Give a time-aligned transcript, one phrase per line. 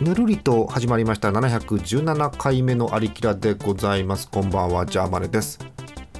[0.00, 4.30] ぬるりと始まりました717回目のありきらでございます。
[4.30, 5.58] こんばんはジャーマネです。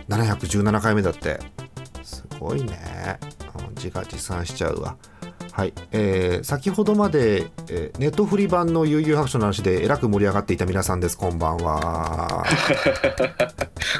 [0.08, 1.38] 717回目だって。
[2.02, 3.18] すごいね。
[3.68, 4.96] うん自画自賛しちゃうわ。
[5.52, 11.16] はい、えー先ほどまで、えーネットフリ版の悠々白書の話でえらく盛り上がっていた皆さんです。
[11.16, 12.44] こんばんは。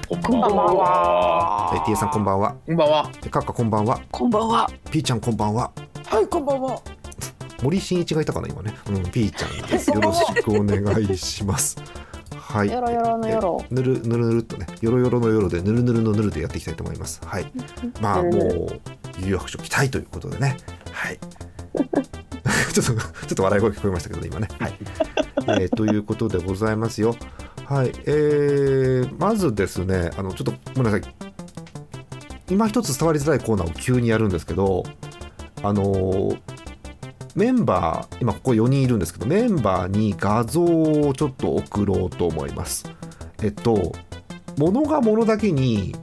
[0.09, 1.73] こんばんは。
[1.77, 2.57] えー T さんこんばんは。
[2.67, 3.11] こんばんは。
[3.25, 4.01] えカッカこんばんは。
[4.11, 4.69] こんばんは。
[4.91, 5.71] P ちゃんこんばんは。
[6.05, 6.83] はい、こんばんは。
[7.63, 8.75] 森進一がいたかな今ね。
[8.89, 9.91] うん P ちゃんです。
[9.91, 11.77] よろしくお願いします。
[12.31, 12.71] はい。
[12.71, 13.65] よろよろのよろ。
[13.71, 14.67] ぬるぬるぬるっとね。
[14.81, 17.21] よろよろのよろでぬるぬるのぬるでやっていきたいと思います。
[17.25, 17.51] はい。
[18.01, 18.81] まあもう
[19.21, 20.57] 有白書期待ということでね。
[20.93, 21.19] はい。
[22.73, 22.97] ちょっとちょ
[23.33, 24.49] っと笑い声聞こえましたけどね今ね。
[24.59, 24.79] はい、
[25.61, 27.17] えーということでございますよ。
[27.65, 27.93] はい。
[28.07, 31.03] えー、まずですねあのちょっとごめんなさい。
[32.51, 34.85] 今一つ伝わりづらいコーナーを急にやるんですけど
[35.63, 36.58] あのー
[37.39, 42.85] メンバー今ここ4人いるんですけどメンバーに画像をちょっと送ろうと思います。
[43.43, 43.93] えっと
[44.59, 45.95] 物が物だけに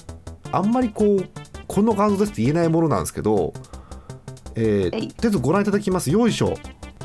[0.53, 1.30] あんまりこう
[1.67, 3.53] この画像ですって言えないものなんですけど
[4.55, 6.09] えー、とりあえずご覧いただきます。
[6.09, 6.53] よいしょ。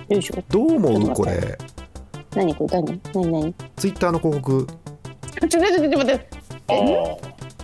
[0.08, 0.44] よいしょ。
[0.48, 1.14] どう思う？
[1.14, 1.58] これ。
[2.36, 2.54] 何？
[2.54, 3.00] これ何？
[3.12, 3.32] 何？
[3.32, 3.54] 何？
[3.74, 4.66] ツイッターの広告。
[5.40, 6.28] ちょ、ちょ、ちょ、ちょ、待って。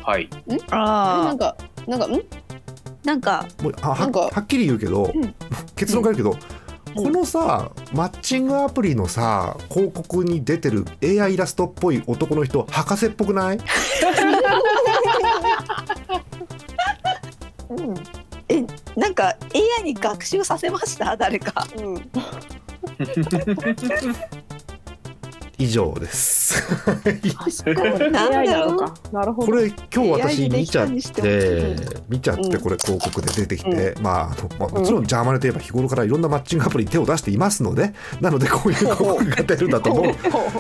[0.05, 0.11] あ。
[0.11, 0.29] はい。
[0.49, 2.15] なあんか、なんか、ん？
[2.15, 2.19] あ、
[3.05, 5.35] なんか、もうあはなんかはっきり言うけど、うん。
[5.77, 6.56] 結論から言うけど、うん
[6.97, 13.59] このさマッチングアプリのさ広告に出てる AI イラストっぽい男の人博士っぽくない？
[17.69, 17.95] うん。
[18.49, 18.65] え、
[18.97, 19.37] なんか
[19.81, 21.67] AI に学習させました、誰か。
[21.77, 21.97] うん。
[25.59, 26.63] 以上です。
[26.69, 26.73] こ
[29.53, 30.95] れ今日私見ちゃって
[32.09, 40.15] 見ちゃってうんこれ広告で出てきて、まああのまあもちろんジャーマネといえば日頃からいろんなマッチングアプリに手を出していますので なのでこういう広告が出るんだと思 う。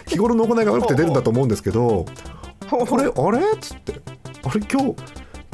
[0.07, 2.07] 日頃の行いが悪くて出るんだと思うんですけど
[2.71, 3.39] これあれ？
[3.55, 3.93] っつって。
[4.45, 4.61] あれ？
[4.61, 4.95] 今日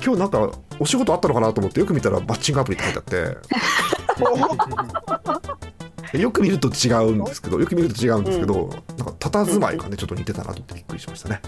[0.04, 3.36] 今日なんかお仕事あったのかなと思ってよく見たらマッチングアプリって書いてあって
[6.18, 8.68] よく見ると違うんですけどよく見ると違うんですけど、
[8.98, 11.40] なんか佇まいがねちょっと似てたなと思ってびっくりしましたね。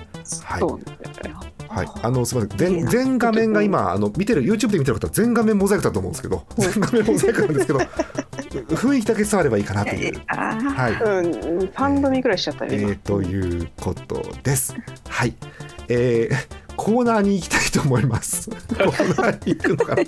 [0.42, 0.62] はい。
[1.68, 10.22] はい、あのすみません全全画面が今あの見てる YouTube で見てる方は全画面モザイクだと思うんですけど全画面モザイクなんですけど雰囲気だけ伝わればいいかなという。
[10.28, 12.72] あはい、うん、三度見ぐらいしちゃったよ。
[12.72, 14.76] 今えー、ということです。
[15.08, 15.34] はい、
[15.88, 18.50] えーコーナーに行きたいと思います。
[18.50, 20.02] コーナーに行くのかな。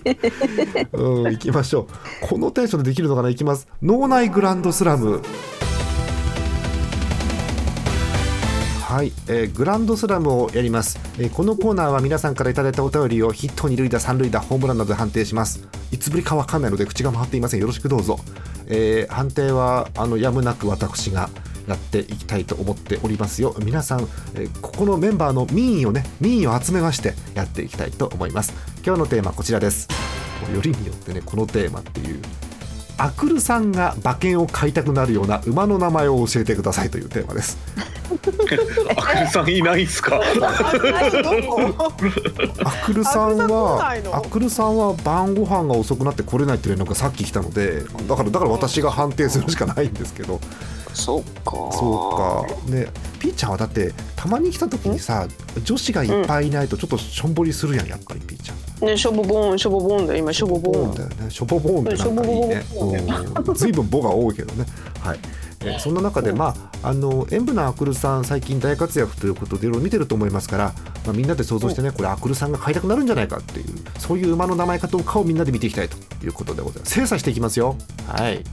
[0.92, 2.26] うん、行きましょう。
[2.26, 3.68] このテンションでできるのかな、行きます。
[3.82, 5.22] 脳内グランドスラム。
[8.86, 18.20] はい、えーグランドスラムをやります、えーこのコーナーは皆さんからいただいたお便りをヒット二塁打三塁打ホームランなどで判定しますいつぶりかわかんないので口が回っていませんよろしくどうぞ、
[18.68, 21.30] えー判定はあのやむなく私が
[21.66, 23.54] やっていきたいと思っておりますよ。
[23.58, 28.52] 皆さん、えーここのメンバーの民意をね民意を集めましてやっていきたいと思います。
[28.84, 29.88] 今日のテーマはこちらです。
[30.54, 32.20] よりによってねこのテーマっていう
[32.98, 37.58] アクルさんが馬券を買いたくなるような馬の名前を教えてくださいというテーマです。
[38.96, 40.20] あかりさんいないんすか？
[40.20, 40.22] ア
[40.70, 41.32] クルさん
[42.64, 50.40] アクルさん来はアクルさんは晩ご飯が遅くなって来れないっていうのがさっき来たのでだからだから私が判定するしかないんですけど
[50.96, 51.50] そうか。
[51.72, 52.70] そうか。
[52.70, 52.86] ね
[53.18, 55.26] ピーちゃんはだってたまに来た時にさ
[55.62, 58.88] 女子がいっぱいいないとちょっとしょんぼりするやんやっぱりピーちゃん。
[58.88, 60.94] ね、しょぼぼん、しょぼぼんだよ、今しょぼぼん。
[60.94, 61.30] だよね。
[61.30, 63.54] しょぼボーンってなんかいいね。
[63.54, 64.66] ずいぶんボが多いけどね。
[65.00, 65.18] はい。
[65.60, 70.74] えーそんな中で、まあ、あの演舞のアクルさん最近大活躍ということでいろいろ見てると思いますから、
[71.04, 73.66] まあ、みんなで想像してねこれアクルさんが買いたくなるんじゃないかっていう
[73.98, 76.94] そういう馬の名前かどうかをみんなで見ていきたいということでございます。
[76.94, 77.76] 精査していきますよ。
[78.06, 78.44] はい、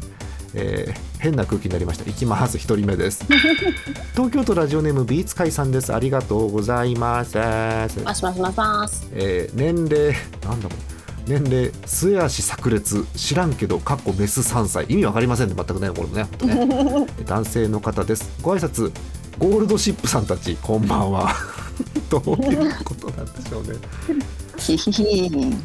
[0.55, 2.09] えー変な空気になりました。
[2.09, 3.23] いきます一人目です。
[4.13, 5.93] 東京都ラジオネームビーツカイさんです。
[5.93, 7.37] ありがとうございます。
[7.37, 9.07] マスマスマスマス。
[9.13, 13.05] えー年齢なんだろう年齢末足炸裂。
[13.15, 14.85] 知らんけどかっこメス3歳。
[14.89, 15.55] 意味わかりませんね。
[15.55, 16.23] 全くねこれもね。
[16.43, 17.07] ね。
[17.21, 18.29] え男性の方です。
[18.41, 18.91] ご挨拶。
[19.39, 20.57] ゴールドシップさんたち。
[20.61, 21.33] こんばんは。
[22.11, 23.77] どういうことなんでしょうね。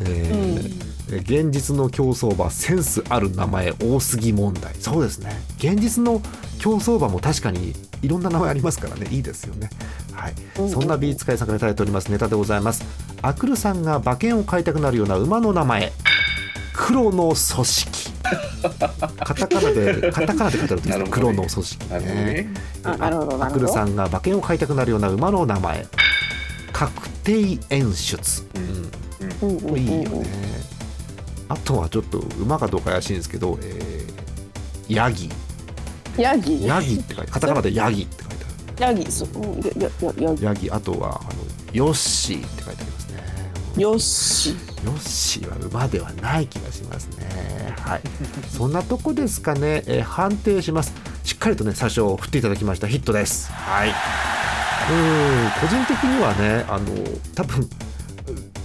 [0.05, 4.75] えーえ現実の競走馬センスある名前多すぎ問題。
[4.75, 5.41] そうですね。
[5.59, 6.23] 現実の
[6.59, 9.09] 競走馬も確かにいろんな名前ありますからね。
[9.11, 9.71] いいですよね。
[10.13, 10.35] はい、
[10.71, 12.85] そんなビーツ会さんからいただいておりますネタでございます。
[13.23, 15.93] アクルさんが馬券を買いたくなるような馬の名前。
[16.75, 18.11] 黒の組織。
[19.19, 21.05] カタカナで カタカナで書いてあるんですね。
[21.11, 22.01] 黒の組織ね。
[22.01, 22.49] ね。
[22.85, 25.87] アクルさんが馬券を買いたくなるような馬の名前。
[26.73, 30.58] 確定演出、うんうんいいよね。
[31.49, 35.29] あとはちょっと馬かどうか怪しいんですけど、えーヤギ、
[36.17, 36.67] ヤギ？
[36.67, 39.11] ヤギって書いてカタカナでヤギって書いてあヤギ？
[39.11, 40.71] そううんやややヤるヤギ。
[40.71, 41.31] あとはあの
[41.73, 43.23] ヨッシーって書いてありますね。
[43.77, 44.51] ギよし
[44.85, 47.75] ヨッシーは馬ではない気がしますね。
[47.81, 48.01] はい。
[48.49, 50.95] そんなとこですかね、えー判定します。
[51.25, 53.51] しっかりとね最初振っていただきましたヒットです。
[53.53, 53.89] はい。
[53.91, 53.95] うん
[55.61, 56.87] 個人的にはねあの
[57.35, 57.69] 多分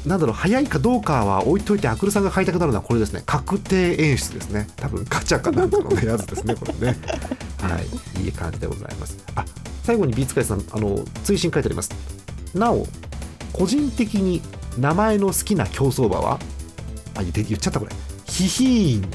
[0.06, 3.24] なんだろう早いかどうかは置いといてアクルさんが買いたくなるのはこれですね。
[3.26, 4.68] 確定演出ですね。
[4.76, 6.98] 多分ガチャかなんかの、ね、やつですねこれね。
[7.62, 7.80] は
[8.20, 8.22] い。
[8.26, 9.18] いい感じでございます。
[9.36, 9.46] あ
[9.84, 11.92] 最後にビーツカイさんあの追伸書いてあります。
[12.54, 12.86] なお
[13.54, 14.42] 個人的に
[14.78, 16.40] 名前の好きな競走馬は？
[17.16, 17.92] あ言って言っちゃったこれ。
[18.26, 19.10] ヒヒーン。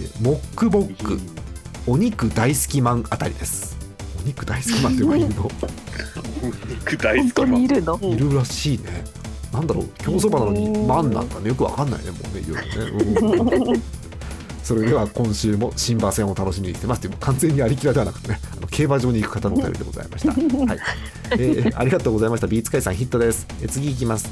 [0.00, 1.18] えモックボック。
[1.86, 3.76] お肉大好きマンあたりです。
[4.22, 5.50] お肉大好きマンって馬いるの？
[6.68, 7.60] 肉大本当好きマン。
[7.60, 7.98] にいるの？
[8.02, 9.04] いるらしいね
[9.52, 11.48] なんだろう競走馬なのにマンなんかね。
[11.48, 13.82] よくわかんないねもうねいろいろね、うん。
[14.62, 20.78] それでは今週も新馬戦を楽しみにしてますという完全にありきらではなくてねあの競馬場に行く方のお便りでございました、 はい。
[21.32, 22.46] えーありがとうございました。
[22.46, 24.30] ビーツカイさんヒットです、えー次行きます。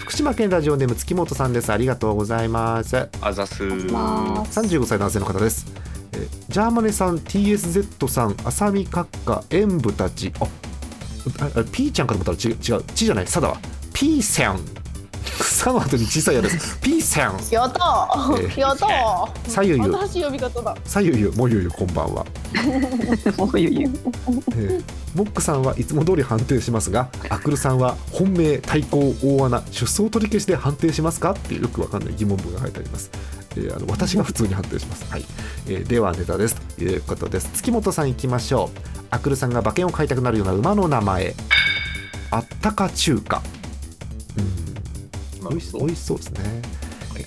[0.00, 1.70] 福島県ラジオネーム月本さんです。
[1.72, 3.08] ありがとうございます。
[3.20, 3.62] あざす。
[3.64, 4.60] ます。
[4.60, 5.66] 35歳男性の方です、
[6.12, 10.32] えージャーマネさん TSZ さん浅見閣下演舞たち。
[10.40, 10.44] あ
[11.40, 12.84] ああ P ちゃんかと思ったら違う違う。
[12.94, 13.26] ちじゃない。
[13.26, 13.58] さだわ
[13.98, 14.58] P さん
[15.42, 17.78] さの後に小さいやです P さんやった。
[18.38, 18.86] えーやった。
[18.86, 20.76] ーさゆゆ新しい呼び方だ。
[20.84, 22.26] さゆゆもゆゆこんばんは、
[23.38, 24.82] もうゆゆえー
[25.14, 31.30] モックさんはいつも通り判定しますがアクルさんは本命対抗大穴出走取り消しで判定しますか？
[31.32, 33.10] っていうよくわかんない疑問文が書いてあります、
[33.56, 35.24] えーあの私が普通に判定します、はい。
[35.68, 36.56] えーではネタです。
[36.76, 37.48] ということです。
[37.54, 38.78] 月本さんいきましょう。
[39.10, 41.34] アクルさんが馬券を買いたくなるような馬の名前。
[42.30, 43.40] あったか中華
[44.38, 45.48] うん。
[45.50, 46.62] 美味し美味しそうですね。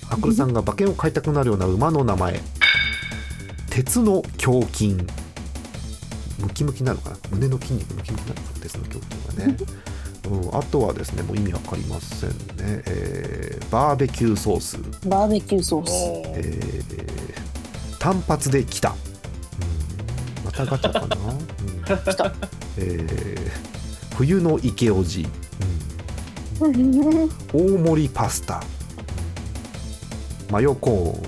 [0.09, 2.39] アクルさんが馬券を買いたくなるような馬の名前。
[3.69, 4.97] 鉄の胸筋。
[6.39, 7.17] ムキムキなのかな？
[7.31, 8.61] 胸の筋肉ムキムキなのかな？
[8.61, 9.57] 鉄の胸筋がね、
[10.51, 12.35] うん、あとはですねもう意味わかりませんね、
[12.85, 14.77] えーバーベキューソース、
[15.07, 15.91] バーベキューソース。
[16.35, 18.95] えー単発で来た、
[20.39, 21.83] うん、またガチャかな、うん。
[21.83, 22.33] 来た。
[22.77, 25.29] えー冬の池おじ、うん
[26.59, 28.61] 大盛りパスタ。
[30.51, 31.21] マヨコ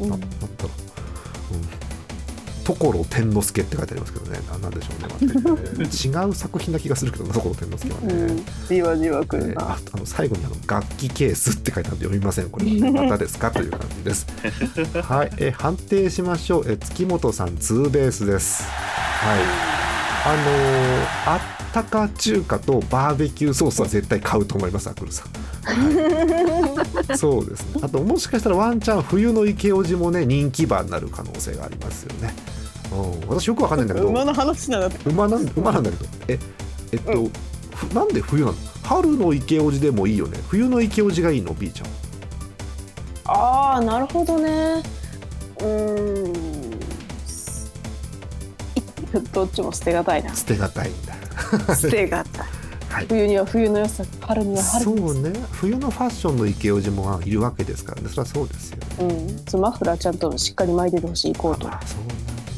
[0.00, 0.10] ーン。
[0.10, 0.70] ななんだろ
[1.52, 4.38] う、うん、所天之助って書いてありますけどね。
[4.50, 5.08] ななんでしょうね、
[5.44, 8.44] まあ 違う作品な気がするけどな所天之助はね、うん。
[8.68, 12.50] じわじわくえーるなああの最後にあの楽器ケースって書いてあるんで読みません。
[12.50, 13.50] これは、ね、 またですか？
[13.52, 14.26] という感じです。
[15.02, 18.64] はい、えー判定しましょう、えー月本さんツーベースです。
[18.64, 19.40] はい。
[20.24, 20.36] あ
[21.38, 25.28] のーあったか中華とバーベキューソースは絶対買うと思いますアクルさん、
[25.64, 27.80] は いそうですね。
[27.82, 32.34] あともしかしたらワンチャン冬の池おじもね人気馬になる可能性がありますよね。
[32.92, 33.28] うん。
[33.28, 34.08] 私よくわかんないんだけど。
[34.08, 35.08] 馬の話なんだって。
[35.08, 36.04] 馬なん馬なんだけど。
[36.28, 36.38] え
[36.92, 37.30] えっと、
[37.74, 38.54] ふなんで冬なの？
[38.82, 40.38] 春の池おじでもいいよね。
[40.48, 41.86] 冬の池おじがいいの？B ちゃん。
[43.24, 44.82] ああなるほどね。
[45.60, 46.61] うーん
[49.32, 50.34] どっちも捨てがたいな。
[50.34, 51.74] 捨てがたいんだ。
[51.76, 52.46] 捨てがたい。
[52.92, 55.32] はい冬には冬の良さ春には春その良さうね。
[55.50, 58.08] 冬のファッションの池おじもいるわけですからね。
[58.10, 58.86] それはそうですよね。
[59.00, 61.96] うん、そうマフラーちゃんとしっかり巻いててほしいコートあ、そ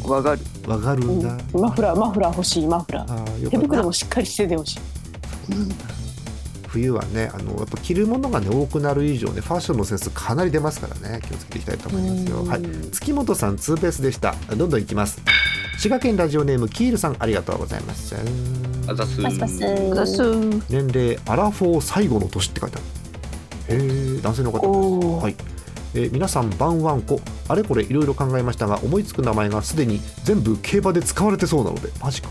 [0.09, 0.41] うわかる。
[0.67, 3.13] わかるんだ、うん、マフラーマフラー欲しいマフラー。
[3.13, 3.51] あーよかった。
[3.51, 4.81] 手袋もしっかりしててほしい。
[6.67, 11.21] 冬はねあのやっぱ着るものがね多くなる以上ねファッションのセンスかなり出ますからね。
[11.23, 12.39] 気をつけていきたいと思いますよ。
[12.41, 12.49] うん。
[12.49, 12.63] はい。
[12.91, 14.35] 月本さんツーベースでした。
[14.57, 15.23] どんどんいきます
[15.77, 18.15] 滋賀県ラジオネームキールさんありがとうございます。
[18.87, 19.21] あざす。
[20.71, 22.81] 年齢アラフォー最後の年って書いてあ
[23.75, 23.81] る。
[23.81, 25.37] へえ男性の方はい。
[25.95, 27.21] えー皆さん晩ワンコ。
[27.49, 32.29] あれこれいろいろ考えましたが思いつく名前がすでに全部競馬で使われてそうなのでマジか、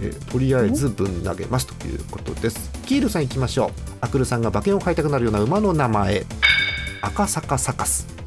[0.00, 2.70] えーとりあえずぶん投げますということです。
[2.86, 3.70] キールさんいきましょう。
[4.00, 6.24] アクルさんが馬券を買いたくなるような馬の名前。
[7.00, 8.17] 赤坂サカス、うん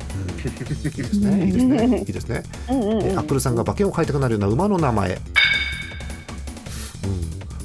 [0.44, 1.46] いいですね。
[1.46, 2.00] いいですね。
[2.00, 2.44] いいですね。
[2.68, 5.20] アップルさんが馬券を買いたくなるような馬の名前、うん、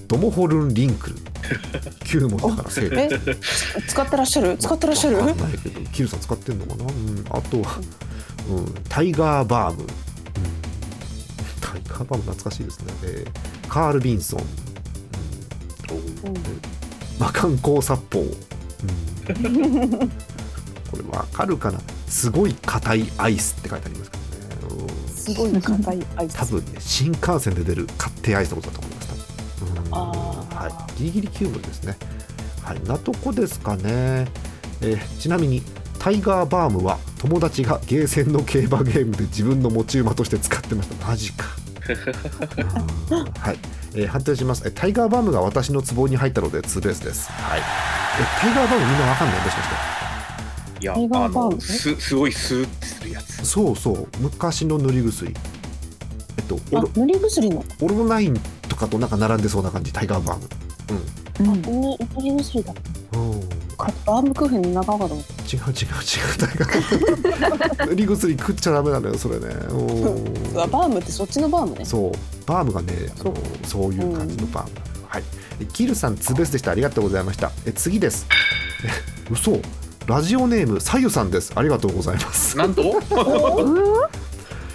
[0.09, 1.17] ドモホルン・リンクル。
[2.01, 3.09] 9文字から正え
[3.87, 4.57] 使ってらっしゃる？
[4.59, 5.19] 使ってらっしゃる？
[5.19, 7.81] わかんないけどキルさん使ってんのかな、うん、あとは、
[8.51, 9.87] うん、タイガーバーム、うん、
[11.61, 16.35] タイガーバーム懐かしいですね、えーカール・ビンソン、うん、
[17.21, 18.29] 魔漢光殺法、うん、
[20.91, 21.79] これわかるかな？
[22.07, 26.37] すごい硬いアイスって書いてありますからね、うんすごい硬いアイス。
[26.39, 29.07] 多分ね新幹線で出る勝手アイスのことだと思います
[30.55, 30.99] はい。
[30.99, 31.97] ギリギリ9分ですね。
[32.63, 32.83] はい。
[32.85, 34.27] なとこですかね、
[34.81, 35.63] えーちなみに
[35.99, 41.45] タイガーバームは友達がゲーセンの競馬ゲームで自分の持ち馬として使ってましたマジか。
[43.11, 43.25] うん。
[43.33, 43.59] はい、
[43.95, 44.63] えー判定します。
[44.67, 47.31] えタイガーバームが私のツボに入ったのでツーベースです。
[47.33, 47.61] はい。
[47.61, 47.63] え
[48.41, 49.41] タイガーバームみんなわかんない？
[49.41, 49.75] もしかして
[50.81, 53.47] いや、タイガーあの、バームす、すごいスーってするやつ。
[53.47, 55.35] そうそう昔の塗り薬。
[56.39, 56.59] えっと
[56.99, 57.65] 塗り薬の。
[57.81, 58.37] オロナイン
[58.69, 60.49] とかとなんか並んでそうな感じタイガーバーム
[60.91, 62.75] うん塗り薬だ。
[63.13, 63.41] うん、うん、
[63.77, 65.69] かバームクーヘンの仲間かだ違う違う違う
[66.39, 69.47] タイガー塗り薬食っちゃダメなのよそれね。
[69.47, 70.61] うん。
[70.61, 71.85] あバームってそっちのバームね。
[71.85, 72.13] そう。
[72.47, 73.95] バームがねあのそう。
[73.95, 74.75] いう感じのバーム。
[74.75, 75.23] なのよ、はい。
[75.61, 76.71] えキルさんツーベースでした。
[76.71, 77.51] ありがとうございました。
[77.65, 78.27] え次です。
[78.85, 78.89] え
[79.31, 79.59] 嘘
[80.07, 81.53] ラジオネームさゆさんです。
[81.57, 82.57] ありがとうございます。
[82.57, 82.83] なんと？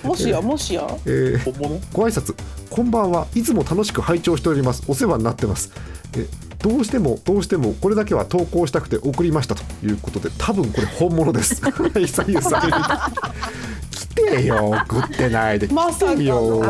[0.03, 0.85] もしやもしや？
[1.05, 1.79] えー本物？
[1.93, 2.35] ご挨拶。
[2.69, 4.83] こんばんはいつも楽しく拝聴しております。
[4.87, 5.71] お世話になってます。
[6.17, 6.27] え
[6.61, 9.63] どうしてもどうしてもこれだけは投稿したくて送りましたと。
[9.85, 11.61] いうことで多分これ本物です。
[11.63, 12.61] はいさゆさん。
[13.91, 15.67] 来てよ送ってないで。
[15.67, 16.11] まさか。
[16.13, 16.61] 来てよ。
[16.65, 16.67] あ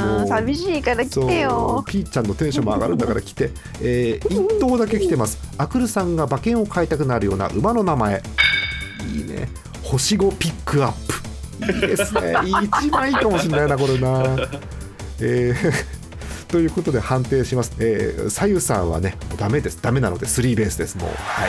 [0.00, 0.01] ー
[0.32, 1.84] 寂しいから来てよ。
[1.86, 5.38] ピーちゃんのテンションも上がるんだから来て、 えー、一頭だけ来てます。
[5.58, 8.22] アクルさんが馬券を買いたくなるような馬の名前。
[9.14, 9.48] いいね。
[9.82, 11.72] 星5ピックアップ。
[11.72, 12.34] いいですね。
[12.80, 14.36] 一番いいかもしれないなこれな。
[15.20, 16.02] えー
[16.52, 17.72] ということで判定します。
[17.78, 19.78] えー、さゆさんはね、ダメです。
[19.80, 20.98] ダメなので、スリーベースです。
[20.98, 21.48] もう、はい。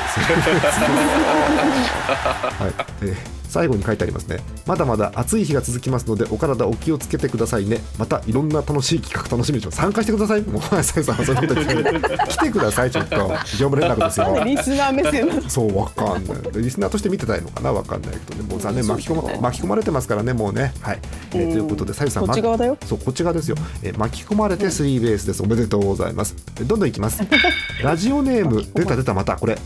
[2.63, 4.39] はい、えー最後に書いてありますね。
[4.65, 7.79] まだまだ暑い日が続きますので、お体お気をつけてくださいね。
[8.00, 9.77] また、いろんな楽しい企画楽しみにします。
[9.77, 10.41] 参加してください。
[10.41, 13.15] もう、さゆさん、その時来てください、ちょっと。
[13.15, 14.43] 業務連絡ですよ。
[14.43, 15.50] リスナー目線。
[15.50, 16.63] そうわかんない。
[16.63, 17.72] リスナーとして見てたいのかな？
[17.72, 18.50] わかんないけどね。
[18.50, 18.88] もう残念。
[18.88, 20.33] 巻き込ま巻き込まれてますからね。
[20.33, 20.74] もうね。
[20.81, 21.00] はい、
[21.33, 21.51] えーうん。
[21.51, 22.77] ということでさゆさんこっち側だよ。
[22.86, 25.43] そうこっち側ですよ、えー巻き込まれてスリーベースです。
[25.43, 26.36] おめでとうございます。
[26.60, 27.22] えどんどんいきます。
[27.83, 29.57] ラジオネーム出た出たまたこれ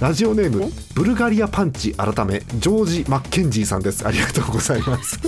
[0.00, 4.06] ラジオネームブルガリアパンチ改めジョージ・マッケンジーさんです。
[4.06, 5.18] ありがとうございます。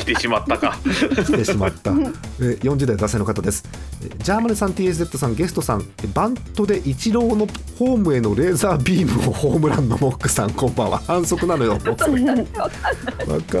[0.00, 0.78] 来てしまったか。
[0.84, 3.64] 来てしまった、えー40代男性の方です。
[4.02, 7.48] えージャーマネさん TSZ さんゲストさんえーバントでイチローの
[7.78, 11.00] ホームへのレーザービームをホームランのモックさんこんばんは。
[11.06, 11.78] 反則なのよ。
[11.88, 12.06] わか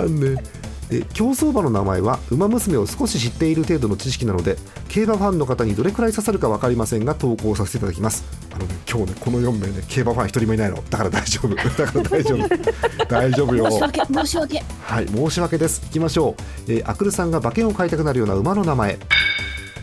[0.02, 0.59] んねえ
[0.92, 4.56] え競走馬の名前は「ウマ娘」を少し知っている程度の知識なので
[4.88, 12.48] 競馬ファンの方にどれくらい刺さるか分かりませんが投稿させていただきますあのね今日ねこの4名ね競馬ファン一人もいないのだから大丈夫 だから大丈夫
[13.08, 15.82] 大丈夫よ申し訳申し訳はい、申し訳です。
[15.82, 16.34] 行きましょ
[16.66, 16.72] う。
[16.72, 18.98] えー、アクルさんが馬券を買いたくなるような馬の名前。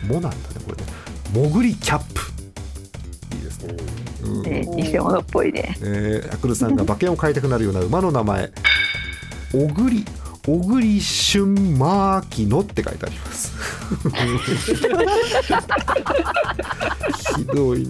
[0.06, 0.34] もなんだね、
[0.66, 0.92] これね。
[1.32, 2.20] もぐりキャップ。
[3.36, 3.74] いいですね。
[4.22, 8.52] うんね偽物っぽいねえーアクルさんが馬券を買いたくなるような馬の名前。
[9.54, 10.04] おぐり。
[10.48, 13.52] 小栗旬マーキノって書いてあります。
[17.36, 17.88] ひどいね。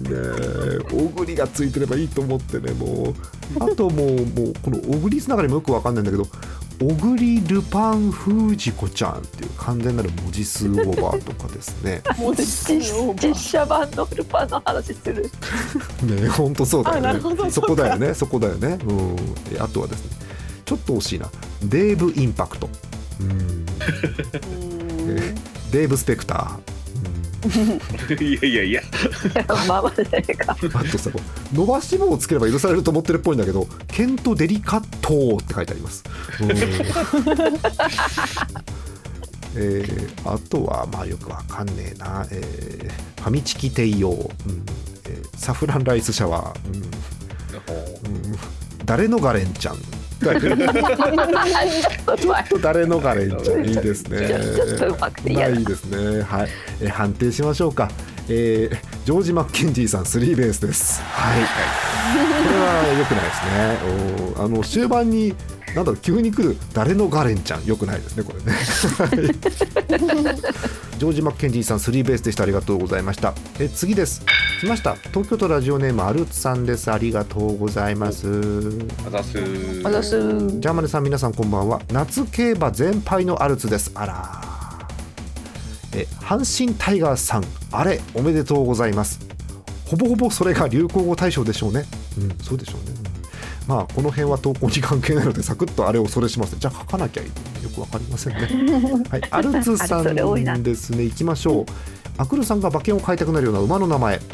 [0.91, 3.13] 小栗がついてればいいと思ってね、も
[3.57, 3.63] う。
[3.63, 4.15] あともう、も
[4.49, 6.27] う、この小栗つながりもよくわかんないんだけど、
[6.81, 12.01] 小栗ルパンフージコちゃんっていう完全なる文字数オーバーとかですね。
[12.17, 12.77] もう実
[13.21, 15.31] 実写版のルパンの話する
[16.03, 17.21] ね、本当そうだよね。
[17.51, 18.77] そこだよね、そこだよね。
[18.85, 19.15] うん。
[19.53, 20.28] えあとはですね、
[20.69, 21.27] ちょっと惜しいな。
[21.63, 22.67] デーブインパクト。
[22.67, 22.69] う
[25.73, 28.83] デーブ・スペクター、いやいやいや。
[29.67, 30.55] まあまあじゃないか。
[30.61, 31.09] うん、あとさ
[31.51, 36.03] 伸ばし棒をつければ許されると思ってるっぽいんだけどケント・デリカットって書いてあります、
[36.39, 36.51] うん。
[36.51, 42.91] えーあとはまあよくわかんねえな、えー
[43.23, 44.15] ファミチキ帝王、う
[44.51, 44.63] ん。
[45.05, 46.75] えーサフランライスシャワー、うん。
[46.75, 46.91] うん、
[48.85, 49.77] 誰のガレンちゃん
[50.19, 54.27] 誰ちょっと誰のガレンちゃんいいですね。
[54.27, 56.21] ちょっとうまくていいですね。
[56.23, 56.49] はい、
[56.81, 57.89] えー判定しましょうか、
[58.27, 61.01] えージョージ・マッケンジーさんスリーベースです。
[61.01, 61.41] はい。
[61.41, 64.35] これは良くないですね。
[64.35, 65.33] おーあの終盤に
[65.75, 67.65] なんだろう急に来る誰のガレンちゃん？
[67.65, 68.51] 良くないですねこれね。
[68.51, 69.09] はい。
[70.99, 72.43] ジョージ・マッケンジーさんスリーベースでした。
[72.43, 73.33] ありがとうございました。
[73.59, 74.21] え次です。
[74.59, 74.95] 来ました。
[75.13, 76.91] 東京都ラジオネームアルツさんです。
[76.91, 78.27] ありがとうございます。
[79.07, 79.39] あざす。
[79.85, 80.09] あざす。
[80.09, 81.81] ジャーマネさん皆さんこんばんは。
[81.93, 83.91] 夏競馬全敗のアルツです。
[83.95, 84.41] あら
[85.93, 87.45] え阪神タイガースさん。
[87.71, 89.19] あれおめでとうございます。
[89.85, 91.85] ほぼほぼそれが流行語大賞でしょうね。
[92.17, 92.98] うんそうでしょうね、うん
[93.69, 96.55] まあこの辺は投稿に関係ないのでサクッとあれをそれします。
[96.57, 97.29] じゃあ書かなきゃいい。
[97.29, 98.49] のよくわかりませんね。
[99.11, 99.21] はい。
[99.29, 100.15] アルツさん
[100.63, 101.03] ですね。
[101.03, 101.65] 行きましょう
[102.17, 104.15] アクルさんが馬券を買いたくなるような馬の名前。
[104.15, 104.21] うん。
[104.21, 104.27] こ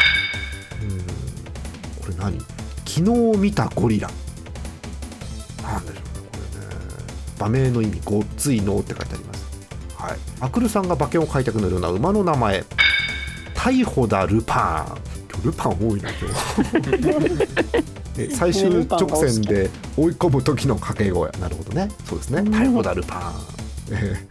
[2.08, 2.40] れ何？
[2.86, 4.10] 昨日見たゴリラ。
[5.62, 6.04] なんでしょうね。
[6.32, 6.68] これね。
[7.38, 9.44] 馬名の意味ごっついのって書いてあります。
[9.98, 10.18] はい。
[10.40, 12.64] アクルさんが馬券を買いたくなるような馬の名前。
[13.54, 14.96] 逮捕だルパン。
[15.30, 16.20] 今日ルパン多いな今
[16.80, 16.88] 日
[18.18, 21.30] え最終直線で追い込む時の掛け声。
[21.40, 21.90] なるほどね。
[22.06, 22.40] そうですね。
[22.40, 22.54] うん。
[22.54, 23.34] 逮捕だルパン。
[23.92, 24.28] え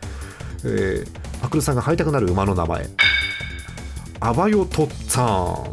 [0.63, 2.89] ーえーアクルさんが入りたくなる馬の名前。
[4.21, 5.73] アバヨトッツァーン、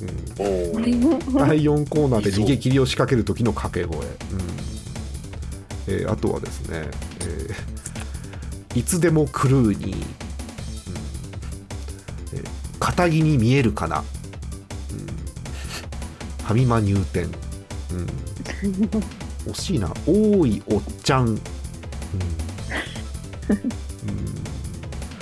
[0.00, 0.76] うん。
[0.76, 1.38] おー。
[1.38, 4.06] 第4コーナーで逃げ切りを仕掛ける時の掛け声、うん。
[5.88, 6.84] えーあとはですね、
[7.20, 10.00] えーいつでもクルーに、うん。
[12.32, 12.44] えー
[12.78, 17.30] 片木に見えるかな、ァミマ入店、
[17.90, 18.06] うん。
[19.52, 19.92] 惜しいな。
[20.06, 21.34] 多いおっちゃん、うん。
[21.34, 21.38] うん、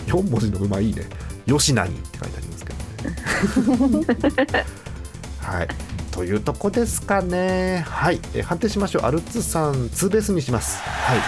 [0.07, 1.05] 4文字の馬いいね。
[1.47, 4.65] 吉なにって書いてありますけどね。
[5.41, 5.69] はい。
[6.11, 7.85] というとこですかね。
[7.89, 9.03] はい、え判定しましょう。
[9.03, 10.79] アルツさんツーベースにします。
[10.79, 11.19] はい。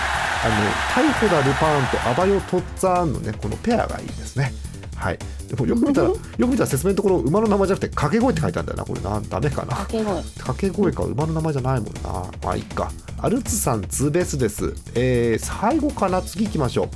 [0.45, 3.33] あの逮捕だルパーンとアバヨトッツァーンのね。
[3.33, 4.53] このペアがいいですね。
[4.97, 5.19] はい。
[5.53, 9.01] でもよく見たらよく見たら説明のところ馬の名前じゃなくて掛け声って書いてあるんだよなこれ。
[9.03, 9.77] なダメかな。
[9.77, 10.23] 掛け声。
[10.23, 12.31] 掛け声か馬の名前じゃないもんな。
[12.43, 12.91] まあいいか。
[13.19, 14.75] アルツさんツーベースです。
[14.95, 16.87] えー、最後かな次行きましょう。
[16.87, 16.89] あ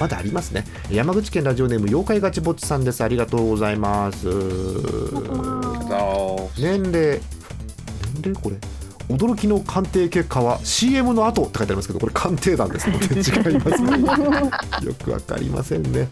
[0.00, 0.64] まだありますね。
[0.90, 3.04] 山口県ラジオネーム妖怪ガチぼっちさんです。
[3.04, 4.28] ありがとうございます。
[4.28, 4.30] ざ
[6.58, 7.20] 年齢
[8.12, 8.56] 年齢これ。
[9.08, 12.90] 驚きの鑑定結果は CM の後って書いてありますけどこれ鑑定団です。
[12.90, 13.90] ので違いますね。
[14.84, 16.08] よくわかりませんね。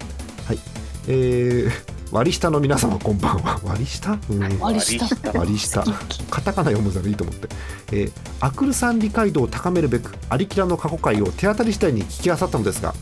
[0.47, 0.72] はい
[1.09, 1.71] えー、
[2.13, 3.61] 割り下の皆様こんばんは。
[3.65, 5.33] 割り下、うん、割り下。
[5.33, 5.83] 割り下
[6.31, 7.49] カタカナ読むならいいと思って、
[7.93, 12.93] えーアクルさん理解度を高めるべくアリキラの過去回を手当たり次第に聞きあさったのですが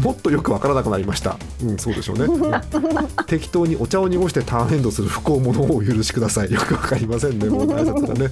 [0.00, 1.36] もっとよくわからなくなりました。
[1.62, 3.24] うんそうでしょうね、うん。
[3.26, 6.50] 適当にお茶を濁してターンエンドする不幸者をお許しください。
[6.50, 8.28] よくわかりませんねもう挨拶がね。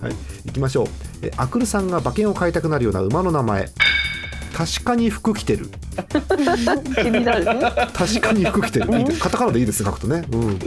[0.00, 0.12] はい
[0.46, 0.86] 行きましょう。
[1.22, 3.68] えーアクルさんが馬券を買いたくなるような馬の名前
[4.64, 5.68] 確かに服着てる。
[6.94, 7.60] 気になるね。
[7.92, 8.86] 確かに服着てる。
[9.18, 10.58] カタカナでいいです書くとね、うん、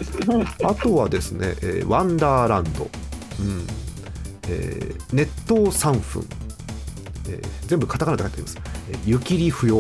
[0.64, 2.90] あとはですね、えーワンダーランド、
[3.40, 3.66] うん。
[4.50, 6.28] えー熱湯3分、
[7.30, 8.58] えー全部カタカナで書いてあります、
[8.92, 9.78] えー湯切り不要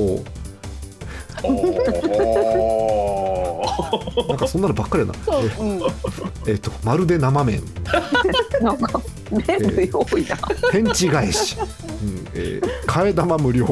[4.30, 5.14] なんかそんなのばっかりやな。
[5.26, 5.80] そう、えうん。
[5.82, 5.92] ー
[6.48, 7.62] えーとまるで生麺。
[8.62, 9.02] なんか、
[9.46, 10.38] 全部多いな。
[10.72, 11.58] 天地返し、
[12.02, 13.66] うんえー替え玉無料、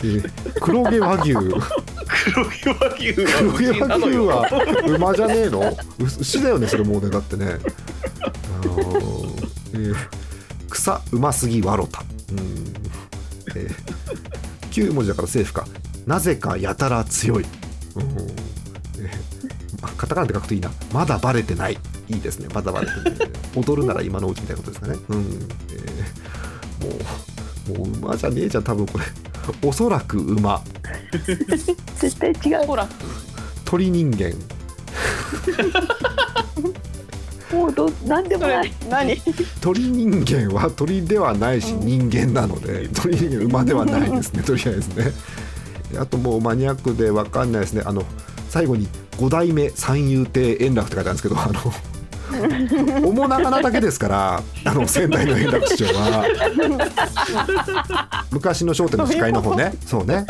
[0.00, 1.32] えー黒毛和牛。
[1.34, 5.60] 黒毛和牛黒は毛和牛は馬じゃねえの？
[5.60, 7.58] う牛だよねそれもうねだってね。
[8.20, 9.42] あのー
[9.74, 9.96] えー
[10.70, 12.02] 草うますぎわろた。
[12.32, 12.38] うん、
[13.54, 15.66] えー、9文字だからセーフか。
[16.06, 17.44] なぜかやたら強い、
[17.96, 18.43] うん
[19.88, 20.70] カタカナで書くといいな。
[20.92, 21.78] まだバレてない。
[22.08, 22.48] いいですね。
[22.54, 23.30] まだバレてない。
[23.56, 24.98] 踊るなら今のうちみたいなことですかね。
[25.08, 26.34] うん、えー
[26.84, 26.90] も
[27.76, 29.04] うもう馬じゃねえじゃん多分これ。
[29.62, 30.62] おそらく馬。
[31.98, 32.66] 絶対違う。
[32.66, 32.86] ほら
[33.64, 34.34] 鳥人間。
[37.52, 38.72] もうど、なんでもない。
[38.90, 39.16] 何？
[39.60, 45.12] 鳥人間は鳥ではないし人間なので、鳥人間馬ではないですねとりあえずね。
[45.98, 47.82] あともうマニアックで分かんないですね。
[47.86, 48.04] あの
[48.50, 51.72] 最後に5代目三遊亭円楽って書いてあるんですけどあの
[53.12, 56.24] 面長なだけですからあの仙台の円楽師匠は
[58.30, 60.26] 昔の『笑点』の司会の方ねそうね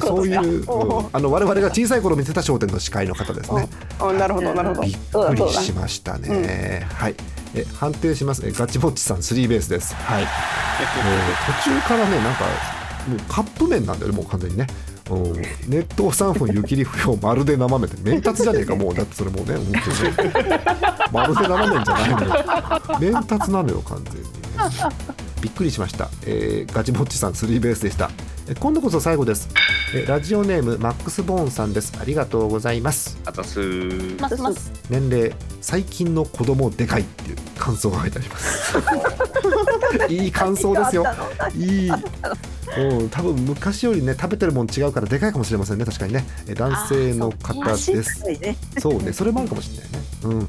[0.00, 3.68] そういう、おうんあの我々が小さい頃見てた『笑点』の司会の方ですね
[4.00, 6.86] おなるほどなるほどびっくりしましたね。
[6.94, 7.14] はい。
[7.54, 8.42] え判定します。
[8.46, 9.94] えガチボッチさんスリーベースです。
[9.94, 10.22] はい。
[10.22, 10.28] えー
[11.64, 12.44] 途中からねなんか
[13.08, 14.66] もうカップ麺なんだよねもう完全にね。
[15.10, 15.32] うん。
[15.68, 18.94] 熱湯3分湯切り不要まるで生麺って麺達じゃねえか もう。
[18.94, 20.60] だってそれもうね本当にね。
[21.12, 22.34] まるで生麺じゃないのよ。
[23.00, 24.30] 麺達なのよ完全にね。
[25.40, 28.10] びっくりしました、えーガチボッチさんスリーベースでした。
[28.48, 29.48] え今度こそ最後です。
[29.94, 31.94] えラジオネームマックスボーンさんです。
[32.00, 33.18] ありがとうございます。
[33.24, 33.60] あたす。
[33.60, 34.36] ーます。
[34.42, 38.76] ます年齢最近の子供でかいっていう感想が書いてあります。
[40.12, 41.06] いい感想ですよ。
[41.56, 41.92] いい
[42.78, 46.24] うん、多分昔よりね食べてるもん違うからでかいかもしれませんね確かにね。
[46.46, 47.92] え男性の方です。
[47.92, 48.56] 足ね。
[48.78, 49.98] そうねそれもあるかもしれないね。
[50.24, 50.32] うん。
[50.32, 50.48] うん。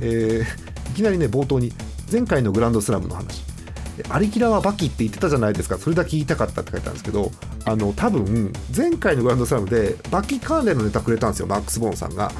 [0.00, 1.72] えーいきなりね冒頭に
[2.10, 3.42] 前回のグランドスラムの話。
[3.98, 5.76] えアリキラはバキって言ってたじゃないですか。
[5.76, 7.30] それだけ言いたかったって書いてあるんですけど
[7.64, 12.32] あの多分前回のグランドスラムでバキ関連のネタくれたんですよマックス・ボーンさんが。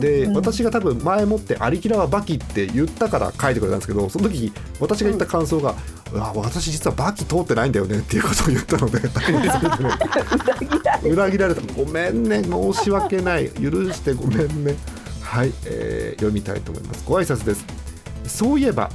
[0.00, 0.36] で、うん。
[0.36, 5.74] 私が多分前もって「アリキラはバキ」って言ったから書いてくれたんですけどその時私が言った感想が
[6.12, 11.10] 「うわ私実はバキ通ってないんだよね」っていうことを言ったので大変それでね。
[11.10, 11.60] 裏切られた。
[11.74, 13.50] ごめんね申し訳ない。
[13.50, 14.74] 許してごめんね。
[15.22, 17.04] はい、えー読みたいと思います。
[17.06, 17.64] ご挨拶です。
[18.26, 18.90] そういえば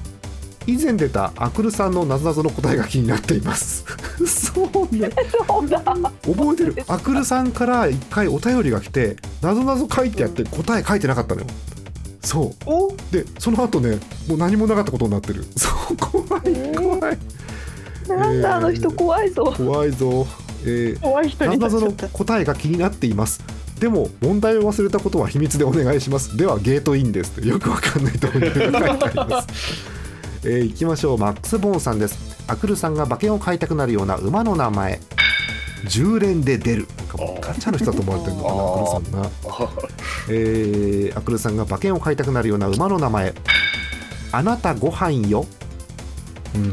[0.68, 3.86] 以前出たアクルさんのなぞなぞの答えが気になっています。
[4.26, 5.10] そうね。
[5.48, 5.80] そうだ。
[5.80, 6.84] 覚えてる。
[6.88, 11.48] アクルさんから一回お便りが来てなぞなぞ書いてあって答え書いてなかったのよ。
[12.22, 12.70] そう。
[12.70, 12.96] お？
[13.12, 15.46] でその後ねもう何もなかったことになってる。
[15.56, 17.18] そう怖い怖い。
[18.08, 19.54] なんだあの人怖いぞ。
[19.56, 20.28] 怖いぞ。
[20.64, 23.42] えー怖い人なになぞなぞの答えが気になっています。
[23.80, 26.36] でも問題を忘れたことは秘密でお願いします。
[26.38, 29.48] ではゲートインですよくわかんないところに書います
[30.48, 31.18] えー、行きましょう。
[31.18, 32.44] マックス・ボーンさんです。
[32.48, 35.00] アクルさんが馬券を買いたくなるような馬の名前。
[35.86, 36.88] 10連で出る。
[36.98, 39.30] なんかもうガチャの人だと思われてるのかなアクルさんな
[40.30, 43.34] えー、アクルさんが馬券を買いたくなるような馬の名前。
[44.32, 45.48] あなたご飯よ。
[46.54, 46.72] うん。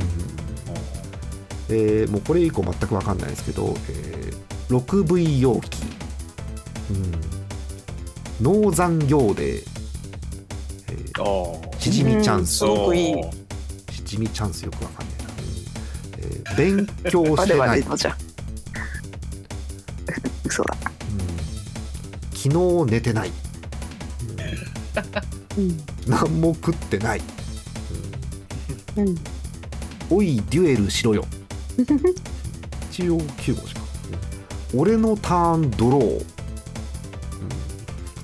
[1.71, 5.83] えーもうこれ以降全く分かんないですけど、えー、6V 容器、
[8.41, 13.42] うん、農山行令、えー、しじみチャンス、すごくいい
[14.13, 15.41] しじみチャンスよく分かんないな、うん
[16.19, 17.81] えー勉強し我てない。
[20.45, 20.77] 嘘だ。
[20.77, 22.37] うん。
[22.37, 23.31] 昨日寝てない、
[25.57, 25.81] うん。
[26.07, 27.23] 何も食ってない、
[28.97, 29.17] うん。
[30.11, 31.25] おいデュエルしろよ。
[32.91, 33.81] 一応9号しか、
[34.75, 36.25] うん俺のターンドロー、うん。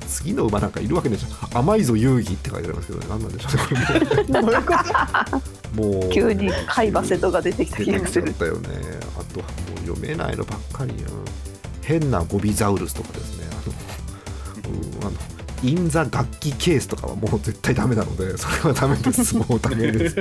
[0.06, 1.58] 次の馬なんかいるわけねえじゃん。
[1.60, 3.06] 甘いぞ遊戯って書いてありますけどね。
[3.08, 4.26] 何なんでしょうね。
[4.26, 4.52] これもう
[5.74, 6.10] もう。
[6.10, 8.32] 急にカイバセトが出てきた気がする。
[8.34, 8.68] たよね。
[9.18, 11.08] あともう読めないのばっかりや
[11.82, 13.46] 変なゴビザウルスとかですね。
[13.50, 15.12] あのうんあの
[15.64, 19.34] インザ楽器ケースとかはもう絶対ダメなのでそれはダメです。
[19.36, 20.16] もうダメです。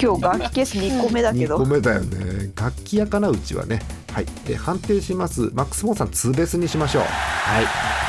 [0.00, 1.66] 今日楽器ケース2個目だけ2個ど。
[1.66, 2.50] 目だよね。
[2.56, 3.80] 楽器屋かなうちはね。
[4.12, 4.26] はい。
[4.46, 5.50] で判定します。
[5.54, 7.02] マックス・ボーンさんツーベースにしましょう。
[7.02, 8.00] はい、えー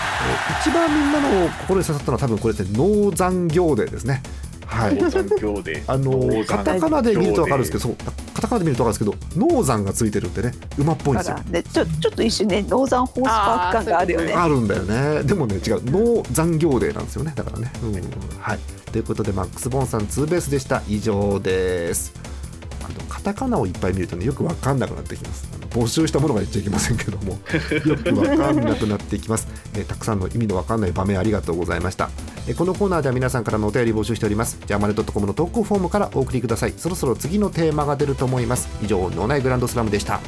[0.62, 2.77] 一番みんなの心に刺さったのは多分これですね。
[2.77, 4.21] 農山行でですね
[4.71, 4.97] はい。
[5.88, 7.95] あのカタカナで見ると分かるんですけどそう
[8.34, 11.36] カタカナで見ると分かるんですけど農山がついてるんでね馬っぽいんですよ。
[11.36, 14.34] だからね、ちょちょっと一瞬ね、ノーザンホースパーク感があるよね。
[14.34, 15.23] あるんだよね。
[15.23, 15.81] でもね違う。
[15.84, 17.34] 農残業デーなんですよね。
[17.36, 17.93] だからね、うん。
[18.39, 18.60] はい。
[18.91, 20.81] ということでマックス・ボーンさんツーベースでした。
[20.88, 22.13] 以上です
[23.21, 25.47] カタカナをいっぱい見るとねよく分かんなくなってきます。
[25.69, 27.34] 募集したものが言っちゃいけませんけども。
[27.86, 32.10] よく分かんなくなってきます、えーたくさんの意味の分かんない場面ありがとうございました。
[32.47, 34.57] えーこのコーナーでは皆さんからのお便り募集しております。
[34.65, 36.73] ジャーマネドットコムの投稿フォームからお送りください。
[36.77, 38.67] そろそろ次のテーマが出ると思います。
[38.81, 40.19] 以上脳内グランドスラムでした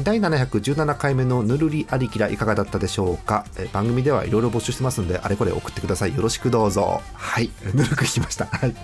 [0.00, 3.44] 第717回目のぬるりありきらいかがだったでしょうか？
[3.58, 6.14] え番組ではいろいろ募集してますんであれこれ送ってください。
[6.16, 7.02] よろしくどうぞ。
[7.12, 7.50] はい。
[7.74, 8.46] ぬるくいきました。
[8.46, 8.74] はい。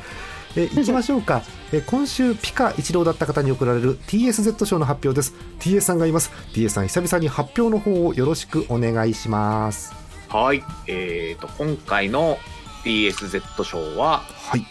[0.57, 1.43] え行きましょうか。
[1.73, 5.33] え今週ピカ一郎だった方に送られる TSZ 賞の発表です。
[5.61, 6.31] TS さんがいます。
[6.53, 9.95] TS さん久々に発表の方をよろしくお願いします。
[10.29, 10.63] はい。
[10.87, 12.39] えーと今回の
[12.85, 14.67] TSZ 賞ははい。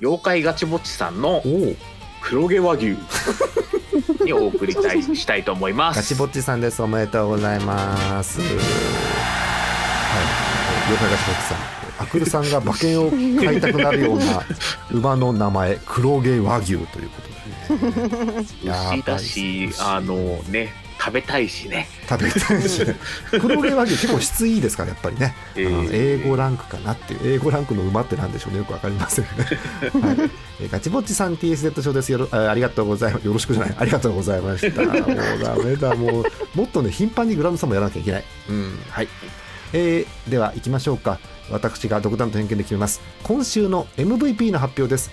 [0.00, 1.42] 妖怪ガチぼっちさんの
[2.20, 2.96] 黒毛和牛
[4.24, 5.96] にお送りたいしたいと思います。
[5.96, 6.82] ガチぼっちさんです。
[6.82, 8.40] おめでとうございます。
[8.40, 8.50] はい。
[10.88, 11.58] 妖怪ガチぼっちさん。
[11.96, 14.42] アクルさんが馬券を買いたくなるような
[14.90, 17.34] 馬の名前黒毛和牛ということで
[18.34, 18.42] ね。
[18.62, 20.16] い 牛だしあの
[20.48, 20.72] ね
[21.04, 21.86] 食べたいしね。
[22.08, 22.96] 食べたいしね。
[23.40, 25.88] 黒毛和牛結構質いいですからやっぱりね、えー。
[26.22, 27.34] 英語ランクかなっていう。
[27.34, 28.58] 英語ランクの馬ってなんでしょうね。
[28.58, 29.24] よくわかりません。
[29.24, 29.30] ね、
[30.00, 30.30] はい。
[30.60, 33.26] えーガチぼっちさん TSZ 賞ですよろあありがとうございます。
[33.26, 33.74] よろしくじゃない。
[33.78, 34.82] ありがとうございました。
[34.82, 34.94] もう
[35.42, 35.94] ダメだ。
[35.94, 38.24] もうもっとね頻繁にグランドサムやらなきゃいけない。
[38.48, 39.08] うんはい。
[39.72, 41.18] えーでは行きましょうか。
[41.50, 43.02] 私が独断と偏見で決めます。
[43.22, 45.10] 今週の MVP の発表です。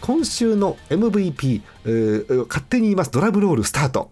[0.00, 3.10] 今週の MVP、えー勝手に言います。
[3.10, 4.08] ドラムロールスタート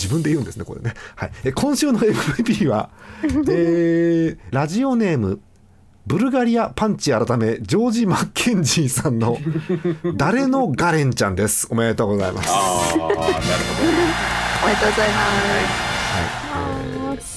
[0.00, 2.88] 自分で言うんですねこれね、はい、え今週の MVP は、
[3.50, 5.40] えーラジオネーム
[6.06, 9.38] ブルガリアパンチ改めジョージ・マッケンジーさんの
[10.16, 11.68] 「誰のガレンちゃん」です。
[11.70, 12.48] おめでとうございます。
[12.50, 13.20] ああなるほ
[14.64, 15.30] おめでとうございます。
[16.10, 16.84] はい。
[16.84, 16.90] えー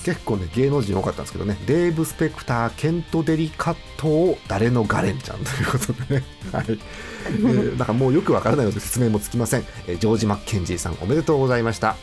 [0.06, 1.58] 結構ね芸能人多かったんですけどね。
[1.68, 6.66] デーブ・スペクターケント・デリカットを誰のガレンちゃんということでね、はい。
[7.28, 11.96] えーだからもうよくわからないので説明もつきません、えージョージ・マッケンジーさんおめでとうございました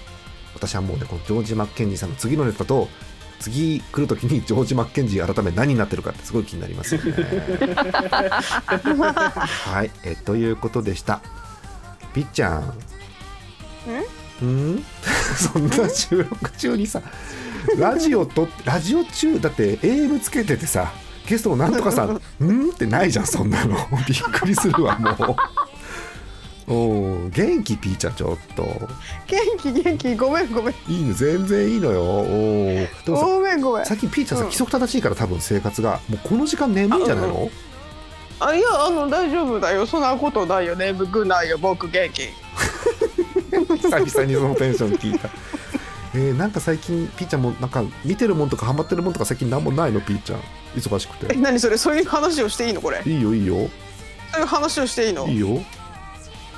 [0.60, 2.88] 私はもうねこのジョージ・マッケンジーさんの次のネタと
[3.38, 7.12] 次来るときに ジョージ・マッケンジー改め何になってるかってすごい気になりますよね。
[8.12, 11.20] はい、えーということでした。
[12.14, 14.46] ぴっちゃん？
[14.46, 14.84] ん？
[15.36, 17.00] そんな収録中にさ
[17.78, 20.92] ラジオとラジオ中だって AM つけててさ
[21.26, 22.70] ゲストのなんとかさんうん？
[22.70, 23.76] ってないじゃんそんなの。
[24.08, 25.36] びっくりするわもう
[26.70, 28.62] おー元気ピーちゃんちょっと。
[29.26, 30.14] 元気元気。
[30.14, 30.74] ごめんごめん。
[30.88, 32.00] いいの全然いいのよ。
[32.00, 33.04] おー。
[33.04, 33.85] でもさごめんごめん。
[33.85, 34.50] 最近ピーちゃんさ、うん。
[34.50, 37.50] 規則正しいから多分生活がもうこの時間眠いんじゃないの、
[38.38, 39.85] あいやあの大丈夫だよ。
[39.85, 40.76] そんなことないよ。
[40.76, 42.28] 眠くないよ僕元気。
[43.50, 45.28] 久々にそのテンション聞いた。
[46.14, 50.40] えー、なんか最近ピーちゃんもなんか見てるもんとかハマってるもんとか最近なんもないのピーちゃん。
[50.76, 51.76] 忙しくえて何それ？
[51.76, 53.02] そういう話をしていいのこれ？
[53.04, 53.68] いいよいいよ。
[54.33, 55.26] そういう話をしていいの？
[55.26, 55.61] いいよ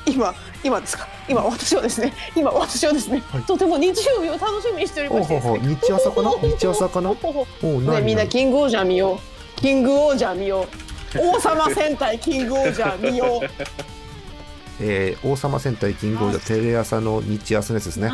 [0.07, 0.35] 今
[0.65, 1.07] 今ですか？
[1.29, 3.43] 今私はですね今私はですね、はい。
[3.43, 6.31] とても日曜日を楽しみにしておりましてほ日朝かな？
[6.41, 7.11] 日朝かな？
[7.11, 9.61] ねみんなキングオージャー見よう。
[9.61, 10.67] キングオージャー見よう。
[11.37, 13.49] 王様戦隊キングオージャー見よう。
[14.81, 18.11] えー王様戦隊キングオージャーテレ朝の日朝のやつですね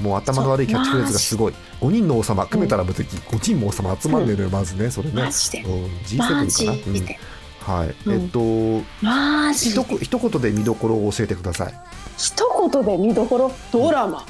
[0.00, 1.54] もう頭の悪いキャッチフレーズがすごい。
[1.82, 3.16] 5人の王様組めたら無敵。
[3.16, 5.22] 5人も王様集まんねえのよまずねそれね。
[5.22, 5.60] マジで。
[5.60, 5.84] うん。
[6.06, 7.04] G7 マかな、ジうん。
[7.04, 7.18] で
[7.60, 8.22] はい、うん。
[8.22, 9.82] えっとマジで。
[9.82, 11.74] ひ一言で見どころを教えてください。
[12.16, 13.52] 一言で見どころ？
[13.72, 14.24] ドラマ。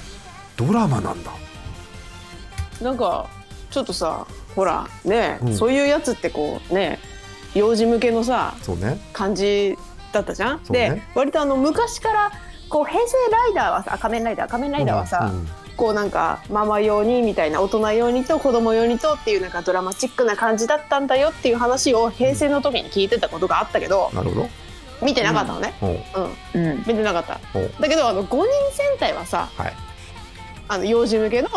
[0.57, 1.31] ドラマなんだ。
[2.83, 3.29] なんか
[3.71, 5.55] ちょっとさほらね、うん。
[5.55, 6.99] そういうやつってこうね
[7.55, 9.01] 幼児向けのさね。
[9.12, 9.77] 感じ
[10.12, 10.62] だったじゃん、ね。
[10.71, 12.33] で割とあの昔から
[12.69, 15.49] こう平成ライダーはさあ仮面ライダー仮面ライダーはさ、うん
[15.81, 24.49] こうなんかママ用にみたいな大人用にと子供用にとっていうなんかドラマチックな感じだったんだよっていう話を平成の時に聞いてたことがあったけどなるほど。
[25.01, 25.99] 見てなかったのね、おう。
[26.55, 26.62] うん。
[26.66, 26.79] うん。
[26.81, 27.40] 見てなかった
[27.81, 29.73] だけどあの5人戦隊はさはい。
[30.69, 31.49] あの幼児向けの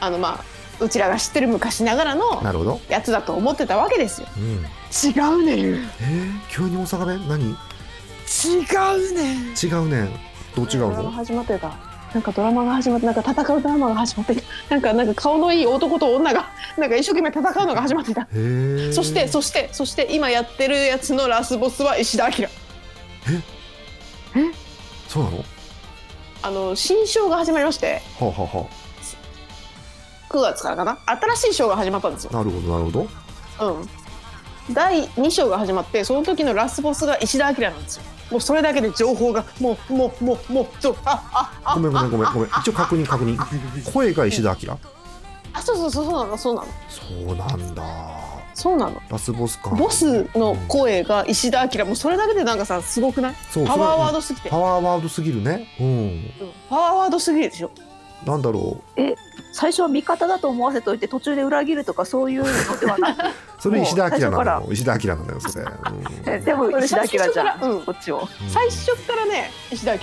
[0.00, 0.40] あのま
[0.80, 4.26] あうちらが知ってる昔ながらのなるほど、やつだと思ってたわけですよ。
[4.36, 4.44] うん、
[5.08, 5.58] 違うねん。
[5.60, 7.28] 違えー、急に大阪弁？
[7.28, 7.44] 何？
[7.44, 9.54] うねん。
[9.54, 10.10] 違うねん。
[10.56, 11.12] どう違うの？
[11.12, 18.26] 始まってたなんかドラマが始まってなんか戦うドラマが始まってた なんかなんか顔のいい男と女が なんか一生懸命戦うのが始まってた。
[18.92, 22.46] そしてそしてそして今やってるやつのラスボスは石田明。
[25.08, 25.38] そうなの？
[25.38, 25.44] は
[26.44, 28.02] あの新章が始まりまして。
[28.20, 28.66] あ、はあは
[30.30, 30.98] 9月からかな？
[31.06, 32.30] 新しい章が始まったんですよ。
[32.32, 33.08] あ、なるほどなるほど。
[33.60, 33.88] うん。
[34.74, 42.48] 第2章が始まってその時のラスボスが石田明なんですよもうそれだけで情報がもうもうもうもうそうあああごめんごめんごめんごめん。
[42.48, 43.92] 一応確認確認。
[43.92, 44.78] 声が石田明？
[45.52, 46.66] あそうそうそうそうなのそうなの。
[46.88, 47.82] そうなんだ。
[48.54, 49.00] そうなの。
[49.08, 49.70] ラスボスか。
[49.70, 53.34] ボスの声が石田明もうそれだけでなんかさすごくない？
[53.50, 54.48] そうパワーワードドすぎて。
[54.48, 55.68] パワーワードすぎるね。
[55.78, 55.86] うん。
[55.86, 56.30] うん。
[56.70, 57.70] パワーワードすぎるでしょ。
[58.24, 58.80] なんだろ
[59.52, 63.22] 最初は味方だと思わせといて途中で裏切るとかそういうのではなくう
[63.60, 64.60] それ石田明なら。
[64.60, 65.64] の石田明なんだよそれ、
[66.26, 66.44] えうん。
[66.44, 68.48] でも石田明じゃん、うんこっちをうん。
[68.50, 70.00] 最初からね石田明。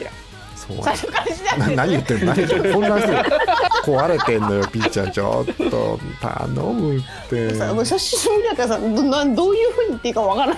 [0.55, 0.77] そう。
[0.83, 1.63] 最初から石田明。
[1.67, 2.25] な何言ってんの？
[2.27, 2.73] 何言ってんの？
[2.73, 3.23] 混乱してる。
[3.85, 7.55] 壊れてんのよピーちゃんちょっと頼むって。
[7.55, 10.57] さもう写真見ながらさどなんどういうふうに言っていいかわからない。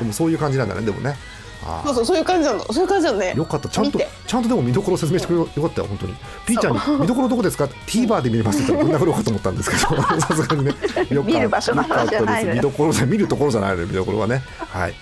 [0.00, 1.10] でもそういう感じなんだねでもね。
[1.10, 1.35] あ
[1.84, 3.34] そうそうそういう感じなのそういう感じなのね。
[3.36, 3.68] よかった。
[3.68, 5.46] ちゃんとちゃんとでも見どころ説明してくれよ。
[5.46, 6.14] かったよ本当に。
[6.46, 10.02] ピーちゃんに 見どころどこですか？TVer で見れますって言ったらぶん殴ろうかと思ったんですけど。
[10.20, 10.74] さすがにね。
[11.10, 13.86] よか見る場所の話じゃない見どころじゃ見るところじゃないのよ。
[13.86, 14.42] 見どころはね。
[14.58, 14.94] はい。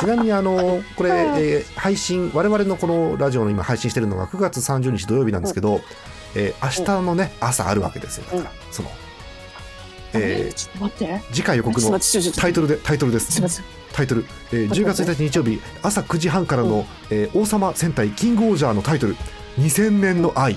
[0.00, 5.80] ちなみにあのこれ、えー配信我々のこのラジオの今配信してるのが9月30日土曜日なんですけど、
[6.34, 8.24] えー明日のね朝あるわけですよ。
[8.32, 8.90] だから、その、
[10.14, 11.20] えーちょっと待って。
[11.32, 11.98] 次回予告の
[12.36, 13.62] タイトルでタイトルです。
[13.92, 19.16] タイトル、えー10月1日日曜日朝9時半からの、えー王様戦隊キングオージャーのタイトル。
[19.58, 20.56] 2000年の愛。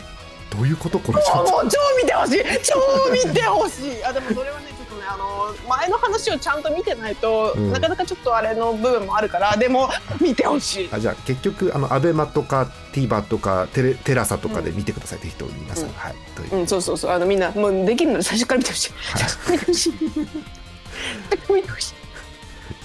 [0.50, 1.00] どういうこと？
[1.00, 1.52] これちょっと。
[1.52, 2.44] もう超見てほしい。
[2.64, 2.76] 超
[3.12, 4.04] 見てほしい。
[4.04, 4.66] あでもそれはね
[5.14, 7.72] あの前の話をちゃんと見てないと、うん。
[7.72, 9.90] なかなかちょっとあれの部分もあるからでも
[10.22, 10.90] 見てほしい。
[10.92, 15.94] あじゃあ結局あのアベマとか TVer とかテレテラサとかで見てください、ぜひとも皆さん、うん。
[15.94, 16.16] はい。
[16.52, 16.56] う。
[16.56, 17.12] うんそうそうそう。
[17.12, 18.92] あのみんなもうできるので最初から見てほしい。
[18.94, 19.52] はい。
[19.52, 19.94] 見てほしい。
[21.54, 21.94] 見てほしい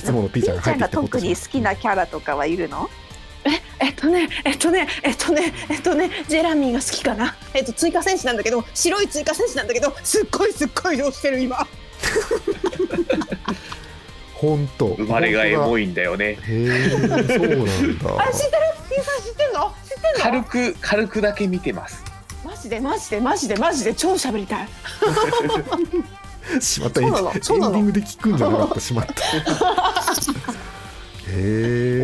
[0.00, 2.88] いつものピーちゃんが入ってきて特に好きなキャラとかはいるの？
[3.78, 7.36] えっとねえっとねえっとねえっとねジェラミーが好きかな？
[7.54, 11.66] えっと追加戦士なんだけど白い追加戦士なんだけどすっごいすっごい量してる今
[14.34, 14.88] 本当。
[14.88, 16.26] 生まれがエモいいんだよね。
[16.26, 17.16] へえそうなんだ。
[18.22, 18.60] あ知ってる？
[18.90, 19.72] ピーさん知ってんの？
[19.82, 20.42] 知ってんの？
[20.42, 20.42] 軽
[20.72, 22.04] く軽くだけ見てます。
[22.44, 22.80] マジで？
[22.80, 23.20] マジで？
[23.20, 23.56] マジで？
[23.56, 23.94] マジで？
[23.94, 24.68] 超喋りたい。
[26.60, 27.00] しまった。
[27.00, 27.32] そうなの？
[27.32, 28.80] エンそうなのエンディングで聞くんじゃなかった。
[28.80, 29.14] しまった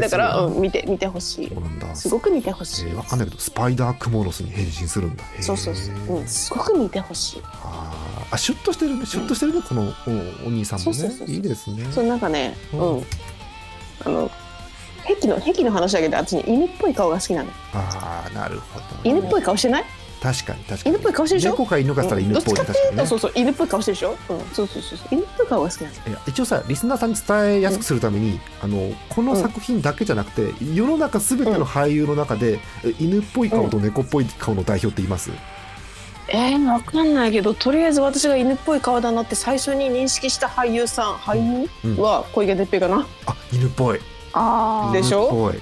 [0.00, 1.52] だからそううん見て見てほしい。
[1.94, 5.24] すごく見てほしい、えーわかんないけどスパイダークモロスに変身するんだ。
[5.40, 7.42] そうそうそう、うん、すごく見てほしい。
[7.62, 8.34] あー。
[8.34, 9.06] あシュッとしてるね。
[9.06, 9.82] シュッとしてるねこの
[10.44, 11.10] おお兄さんもね。
[11.26, 11.84] いいですね。
[11.92, 12.98] そうなんかねううん。
[13.00, 13.04] ん、
[14.04, 14.30] あの
[15.06, 17.50] 壁の壁の話だけどあっちに犬っぽい顔が好きなの。
[17.74, 19.84] ああなるほど犬っぽい顔してない？
[20.22, 20.94] 確かに確かに。
[20.94, 21.50] 犬っぽい顔してるでしょ？
[21.52, 24.98] 猫か犬かしたら犬っぽいどっちかっていうとそうそう犬っぽい顔してるでしょ、うん、そうそうそう。
[24.98, 27.16] そう犬っぽい顔が好きなのいや一応さリスナーさんに
[27.48, 35.32] 伝えやすくするために、あのこの作品だけじゃなくて、世の中すべての俳優の中で、え犬っぽい顔と猫っぽい顔の代表っています、
[36.28, 41.96] えー、わかんないけどとりあえず私が犬っぽい顔だなって最初に認識した俳優さん俳うん。
[41.96, 44.00] 優は小池徹平かな、あ犬っぽい。
[44.34, 45.24] あでしょ？
[45.24, 45.60] 犬っぽい。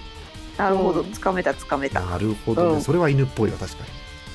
[0.59, 1.01] あなるほど。
[1.01, 1.13] うん。
[1.13, 2.01] つかめたつかめた。
[2.01, 2.83] なるほどね、うん。
[2.83, 3.89] それは犬っぽいわ確かに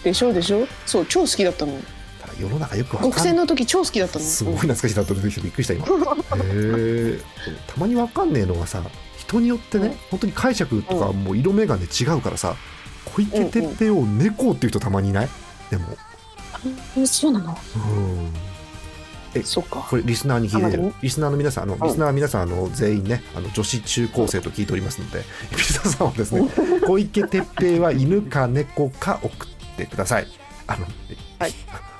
[0.05, 0.31] でしょ？
[0.33, 0.65] でしょ？
[0.85, 1.73] そう超好きだったの。
[2.21, 4.25] ただ世の中よくわかん国選の時超好きだったの。
[4.25, 5.85] すごい懐かしいなと出てびっくりした今。
[5.85, 5.89] へ
[6.43, 7.19] え
[7.67, 8.81] たまにわかんねえのがさ
[9.17, 9.93] 人によってね、うん。
[10.11, 12.55] 本当に解釈とかもう色眼鏡違うからさ
[13.05, 15.29] 小池徹平を猫っていう人たまにいない？
[15.69, 15.85] でも。
[16.97, 17.57] うんそうなの？
[17.75, 18.33] うん。
[19.35, 19.85] えそっか。
[19.89, 25.23] これリスナーに聞いてるリスナーの皆さんあのリスナーは皆さんあの全員ねあの女子中高生と聞いておりますので
[25.57, 26.49] ピザさんはですね
[26.87, 29.29] 小池徹平は犬か猫か送
[29.75, 30.27] ってください。
[30.67, 30.85] あの、
[31.39, 31.53] はい。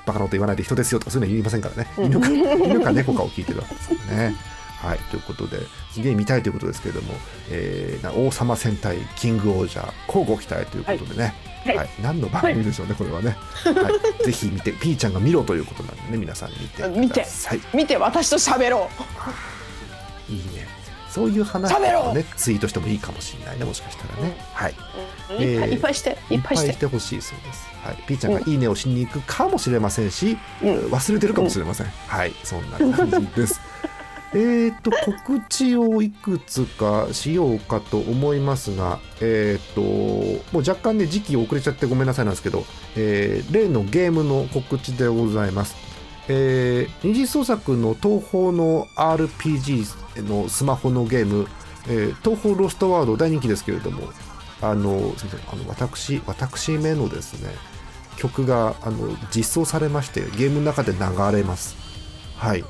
[0.06, 1.88] バカなこと言わないで人ですよとかそういうの言いませんからね。
[1.98, 2.06] うん。
[2.06, 4.36] 犬か犬か猫かを聞いてるわけですからね。
[4.82, 4.98] はい。
[5.10, 5.58] ということで
[5.92, 7.14] すげえ見たいということですけれども、
[7.50, 11.34] えーな王様戦隊キングオージャー交互期待ということでね、
[11.64, 11.76] はい。
[11.76, 11.88] はい。
[12.02, 13.72] 何の番組でしょうね、これはね、は
[14.20, 17.60] い、ぜひ見てピーちゃんが見ろということなんでね皆さん見てください。
[17.74, 17.96] 見て。
[17.96, 18.88] 私と喋ろ
[20.28, 20.75] いいね。
[21.16, 24.36] そういう話をねツイートしてもいいかもしれないねもしかしたらね。
[24.52, 24.72] はい。
[24.72, 24.74] う、
[25.30, 27.66] えーいっぱいいっぱいしていっぱいしてほしいそうです。
[27.82, 27.96] はい。
[28.06, 31.86] ピーちゃんがいいねをしに行くかもしれませんし、うん忘れてるかもしれません。
[31.86, 32.34] はい。
[32.44, 33.58] そんな感じです。
[34.34, 45.85] えっと告知をいくつかしようかと思いますが、えっ、ともう若干ね時期遅れちゃってごめんなさいなんですけど、えー例のゲームの告知でございます。
[46.28, 51.46] えー二次創作の東宝の RPG のスマホのゲーム、
[51.88, 54.08] えー東宝ロストワード大人気ですけれども
[54.62, 57.50] あのすみませんあの私私めのですね
[58.16, 60.98] 曲があの実装されましてゲームの中で流
[61.36, 61.76] れます。
[62.36, 62.64] はい。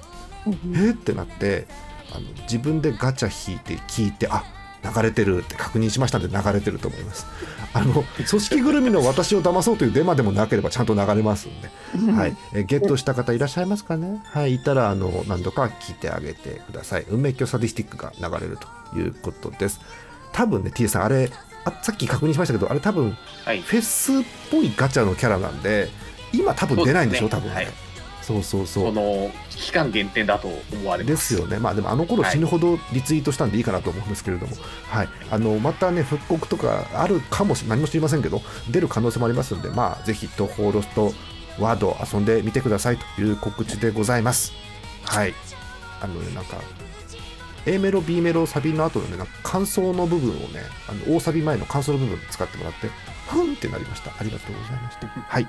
[0.47, 0.92] えー？
[0.92, 1.66] ってなって
[2.12, 4.45] あの自分でガチャ引いて聞いてあ
[4.94, 7.27] 流れてるって確認しましたんで流れてると思います。
[7.72, 11.68] あの組織ぐるみの私を騙そうというデマでもなければちゃんと流れますんで。
[12.12, 14.22] はい、えーゲットした方いらっしゃいますかね？
[14.25, 17.07] はい、いたらあの何度か聞いてあげてください。
[17.09, 18.59] 運命鏡サディスティックが流れる
[18.92, 19.81] ということです。
[20.33, 21.31] 多分ね、T さん、あれ
[21.64, 23.61] あ、さっき確認しましたけど、あれ多分はい。
[23.61, 25.88] フェスっぽいガチャのキャラなんで、
[26.33, 27.51] 今多分出ないんでしょ、うですね。
[27.51, 27.66] はい
[28.27, 28.85] そうそうそう。
[28.87, 31.12] この期間限定だと思われます。
[31.12, 34.57] ですよね、まあ、でもあの頃はい死ぬほどリツイートしたんでいいかなと思うんですけれども、
[34.89, 41.12] はい、あのまたね、復刻とかあるかもしれ何も知りませんけど、出る可能性もありますんで、まあ、ぜひ、東宝ロスト
[41.61, 44.53] ワード遊んでみてくださいという告知でございます。
[45.05, 45.33] はい、
[46.01, 46.57] あのね、なんか
[47.65, 52.89] A メロ、B メロ、サビの後のね、なんか感想の部分をね、あの大サビ前の感想の部分使ってもらって、
[53.27, 54.11] ふんってなりました。
[54.19, 55.07] ありがとうございました。
[55.09, 55.49] はい。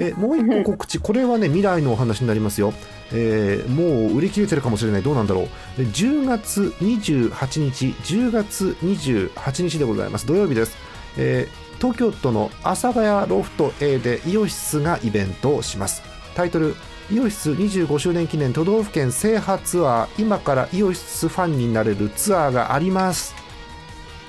[0.00, 2.72] えもう一個告知、これはね、未来のお話になりますよ。
[3.12, 5.82] えーもう売り切れてるかもしれない、どうなんだろう。
[5.82, 10.26] 10月28日、10月28日でございます。
[10.26, 10.76] 土曜日です。
[11.16, 16.00] えー東京都の阿佐ヶ谷ロフト A でイオシスがイベントをします。
[16.36, 16.76] タイトル、
[17.10, 23.34] イオシス25周年記念都道府県制覇ツアー、今からイオシスファンになれるツアーがあります。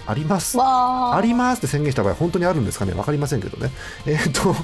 [0.05, 0.57] あります。
[0.57, 1.21] わあ。
[1.21, 2.93] りますって宣言した場合本当にあるんですかね？
[2.93, 3.71] 分かりませんけどね。
[4.05, 4.55] えーっと、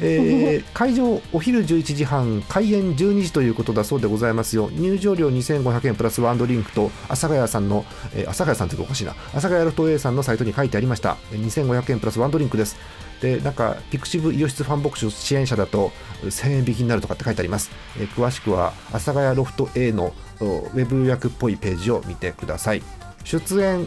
[0.00, 4.70] えー 会場お昼11時半開演12時ということだそうでございますよ。
[4.72, 9.12] 入場料2500円プラスワンドリンクと阿佐ヶ谷さんの、えー阿佐ヶ谷さんっておかしいな。
[9.12, 11.16] 阿佐ヶ谷ロフト A さんのサイトに書いてありました。
[11.32, 12.76] えー2500円プラスワンドリンクです。
[13.20, 15.92] でなんかピクシブイオシスファンボックス支援者だと
[16.24, 22.82] 1000円引きになるとかって書いてあります、えー詳しくは阿佐ヶ谷ロフト A のおウェブ予約っぽいページを見てください。
[23.22, 23.86] 出演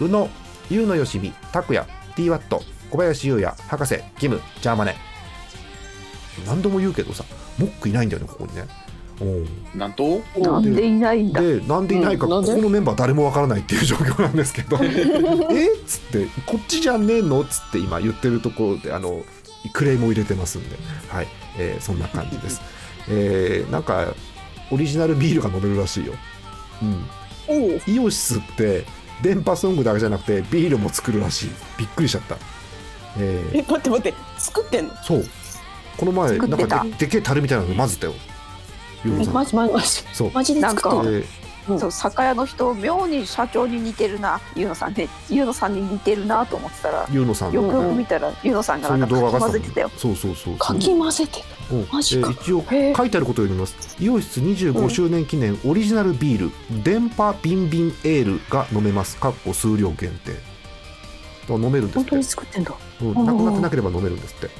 [0.00, 0.28] 宇野、
[0.70, 1.86] 優野よしみ、拓也、
[2.16, 4.96] T ワット、小林優也、博士、キム、ジャーマネ。
[6.46, 7.24] 何度も言うけどさ、
[7.58, 8.64] モックいないんだよね、ここにね。
[9.22, 11.42] おなんと、なんでいないんだ？
[11.42, 12.32] で、なんでいないか、うん。
[12.32, 12.48] なんで？
[12.52, 14.78] ここのメンバー誰もわからないっていう状況なんですけど、
[15.52, 15.74] え？
[15.74, 17.42] っつって、こっちじゃねえの？
[17.42, 19.22] っつって今言ってるところで、あの、
[19.74, 20.76] クレームを入れてますんで、
[21.08, 22.62] はい、えーそんな感じです。
[23.10, 24.14] えーなんか、
[24.70, 26.14] オリジナルビールが飲めるらしいよ。
[26.82, 27.04] うん。
[27.94, 28.86] イオシスって
[29.22, 31.50] 電波ソングだけじゃなくてビールも作るらしい。
[31.78, 32.36] びっくりしちゃった。
[33.18, 33.58] えー。
[33.58, 34.94] え待って待って作ってんの？
[35.02, 35.24] そう。
[35.96, 36.78] この前なん作ってた？
[36.78, 38.14] かででけえ樽みたいなの混ぜたよ。
[39.04, 39.88] マジマジマジ。
[40.12, 40.30] そう。
[40.32, 41.20] マジで作ってんの？
[41.68, 41.80] なん。
[41.80, 44.40] そう酒屋の人妙に社長に似てるな。
[44.56, 45.08] ゆうのさんね。
[45.28, 47.54] ゆうのさんに似てるなと思ってたらゆうのさん。
[47.54, 49.90] のよくよく見たらゆうのさんがそうないんかう動画が混ぜてたよ。
[49.96, 51.59] そうそうそうかき混ぜてうん
[51.92, 52.30] マジか。
[52.30, 52.64] えー一応
[52.96, 53.96] 書いてあることを読みます。
[54.00, 59.16] イオシス25周年記念オリジナルビール、電波ビンビンエールが飲めます。
[59.16, 60.32] かっこ数量限定。
[61.48, 61.98] 飲めるんですって。
[61.98, 62.74] 本当に作ってんだ。
[63.02, 64.46] うんなくなってなければ飲めるんですって。
[64.46, 64.50] へ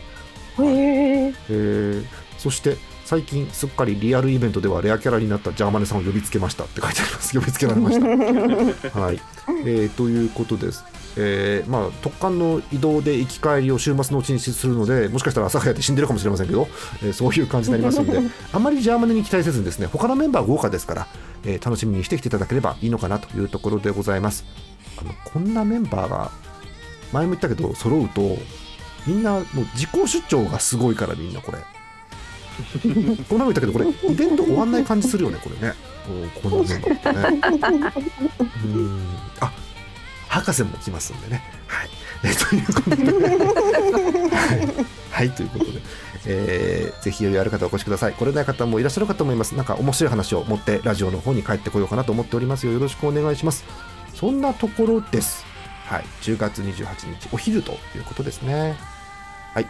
[1.28, 2.04] えー。
[2.38, 7.38] そして最近すっかりリアルイベントではレアキャラになったジャーマネさんを呼びつけましたって書いてあります。
[7.38, 8.06] 呼びつけられました。
[9.00, 9.20] はい、
[9.64, 10.84] えーということです
[11.16, 16.68] えーまあ、突貫の移動で行き帰りを週末のうちにするのでもしかしたら朝早くて死んでるかもしれませんけど、
[17.02, 18.20] えーそういう感じになりますので
[18.52, 21.06] あまりジャーマネに期待せずにですね他のメンバー豪華ですから、
[21.44, 24.44] えー楽しみにしてきていただければいいのかなというところでございます。
[24.98, 26.30] あのこんなメンバーが
[27.12, 28.38] 前も言ったけど揃うと
[29.06, 29.44] みんなもう
[29.74, 31.58] 自己主張がすごいからみんなこれ。
[31.58, 35.74] この前も言ったけどこれイベント終わんない感じするよねこれね。
[36.40, 37.92] こうこんなメンバーってね。
[38.64, 39.00] うん。
[39.40, 39.52] あ
[40.30, 41.42] 博士も来ますんでね。
[41.66, 41.88] はい。
[42.22, 43.02] えーということで。
[44.36, 44.68] はい、
[45.10, 45.70] はい、ということで、
[46.26, 48.12] えーぜひ余裕ある方お越しください。
[48.12, 49.56] 来れない方もいらっしゃるかと思います。
[49.56, 52.64] なんか面白い話を持ってラジオの方に帰ってこようかなと思っております。
[52.66, 53.64] よよろしくお願いします。
[54.14, 55.44] そんなところです。
[55.86, 56.04] はい。
[56.22, 56.86] 10月28
[57.20, 58.76] 日お昼ということですね。
[59.52, 59.66] はい。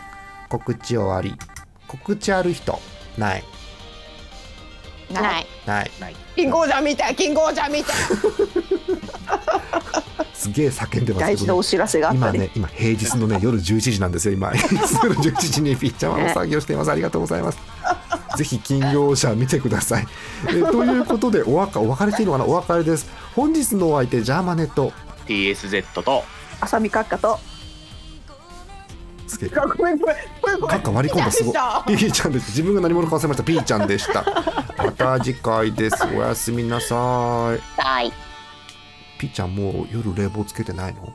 [0.50, 1.34] 告知終わり。
[1.88, 2.78] 告知ある人？
[3.16, 3.44] ない。
[5.10, 5.46] ない。
[5.64, 5.90] ない。
[6.36, 7.94] 金剛山みたい金剛山みたい
[10.40, 12.32] すげえ叫んでます大けど、ね、事なお知らせがあったね。
[12.32, 14.48] 今ね今平日のね 夜11時なんですよ今。
[14.48, 16.90] 夜11時にピッチャーはお作業しています。
[16.90, 17.58] ありがとうございます。
[18.38, 20.06] ぜひ金曜社見てください。
[20.48, 22.44] えということでお別お別れしていいのかな？
[22.46, 23.10] お別れです。
[23.36, 24.92] 本日のお相手ジャーマネット。
[25.26, 26.24] TSZ と。
[26.60, 27.38] 浅見閣下と。
[29.26, 30.16] つけごめんごめんごめん。
[30.40, 31.54] ごめんカッカ割り込んだすごい。
[31.98, 32.48] ピーちゃんです。
[32.48, 33.42] 自分が何者か忘れました。
[33.42, 34.24] ピーちゃんでした。
[34.78, 35.96] また次回です。
[36.06, 36.98] おやすみなさい。
[37.78, 38.29] はい
[39.20, 41.12] ピーちゃんもう夜冷房つけてないの？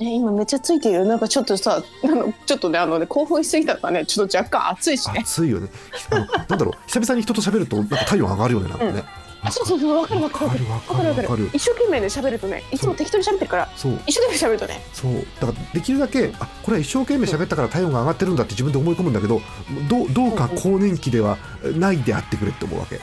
[0.00, 1.04] え今めっちゃついてるよ。
[1.06, 4.04] なんかちょっとさあのちょっとねあのね興奮しすぎたからね。
[4.04, 5.20] ちょっと若干暑いしね。
[5.22, 5.70] 暑いよね。
[6.10, 6.74] あのなんだろう。
[6.86, 9.04] 久々に人と喋るとなんか体温上がるよねなんかね、
[9.42, 10.46] あそうそうそうわかるわかる。
[10.46, 11.48] わかるわわかるわかる。
[11.52, 13.68] 一生懸命ね喋るとねいつも適当に喋ってるから。
[13.76, 13.98] そう。
[14.06, 14.82] 一生懸命喋るとね。
[14.92, 15.12] そう。
[15.40, 19.40] だからできるだけあこれは一生懸命喋ったから体温が上がってるんだって自分で思い込むんだけど
[19.88, 21.38] どうどうか更年期では
[21.76, 23.02] ないであってくれって思うわけ、うん、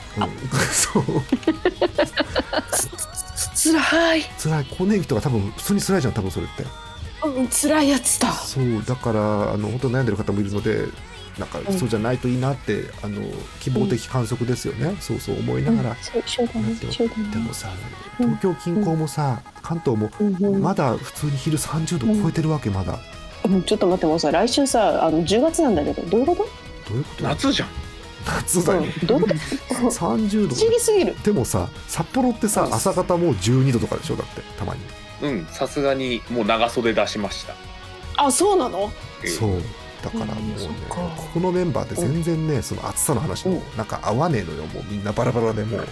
[0.70, 1.04] そう
[3.62, 4.22] つらい。
[4.42, 4.64] 辛い。
[4.64, 6.64] 更年期とか多分普通に辛いじゃん多分それって。
[7.24, 8.32] うん辛いやつだ。
[8.32, 10.86] そうだからあの本当悩んでる方もいるので
[11.38, 13.22] なんかそうじゃないといいなって、あの
[13.60, 16.74] 希望的観測ですよね、そうそう思いながら、そうそうだね。
[16.74, 17.30] でもそうだね。
[17.30, 17.70] でもさ
[18.18, 20.36] 東京近郊もさ関東もうん。
[20.40, 22.98] うんまだ普通に昼30度超えてるわけまだ。
[23.44, 23.62] うん。
[23.62, 26.44] ちょっと待ってもうさ来週さあの10月なんだけどどういうこと？
[26.90, 27.24] どういうこと？
[27.24, 27.68] 夏じゃん
[28.24, 29.06] 夏だよ、うん。
[29.06, 31.16] どういうこと？30度不思議すぎる。
[31.22, 34.16] でもさ札幌ってさ朝方もう12度とかでしょ？
[34.16, 34.80] だってたまに、
[35.22, 35.46] うん。
[35.46, 37.54] さすがにもう長袖出しました。
[38.16, 38.90] あそうなの？
[39.22, 39.62] えーそう。
[40.02, 40.54] だからもうね
[40.88, 40.98] こ
[41.32, 44.66] このメンバーって全然ねその暑さの話もなんか合わねえのよ。
[44.66, 45.86] もうみんなバラバラでもう、うん。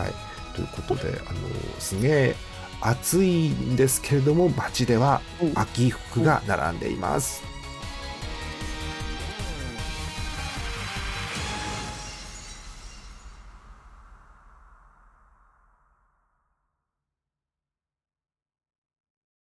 [0.00, 0.12] はい。
[0.54, 1.38] ということであの
[1.78, 2.36] すげえ
[2.80, 5.52] 暑いんですけれども街ではうん。
[5.54, 7.42] 秋服が並んでいます、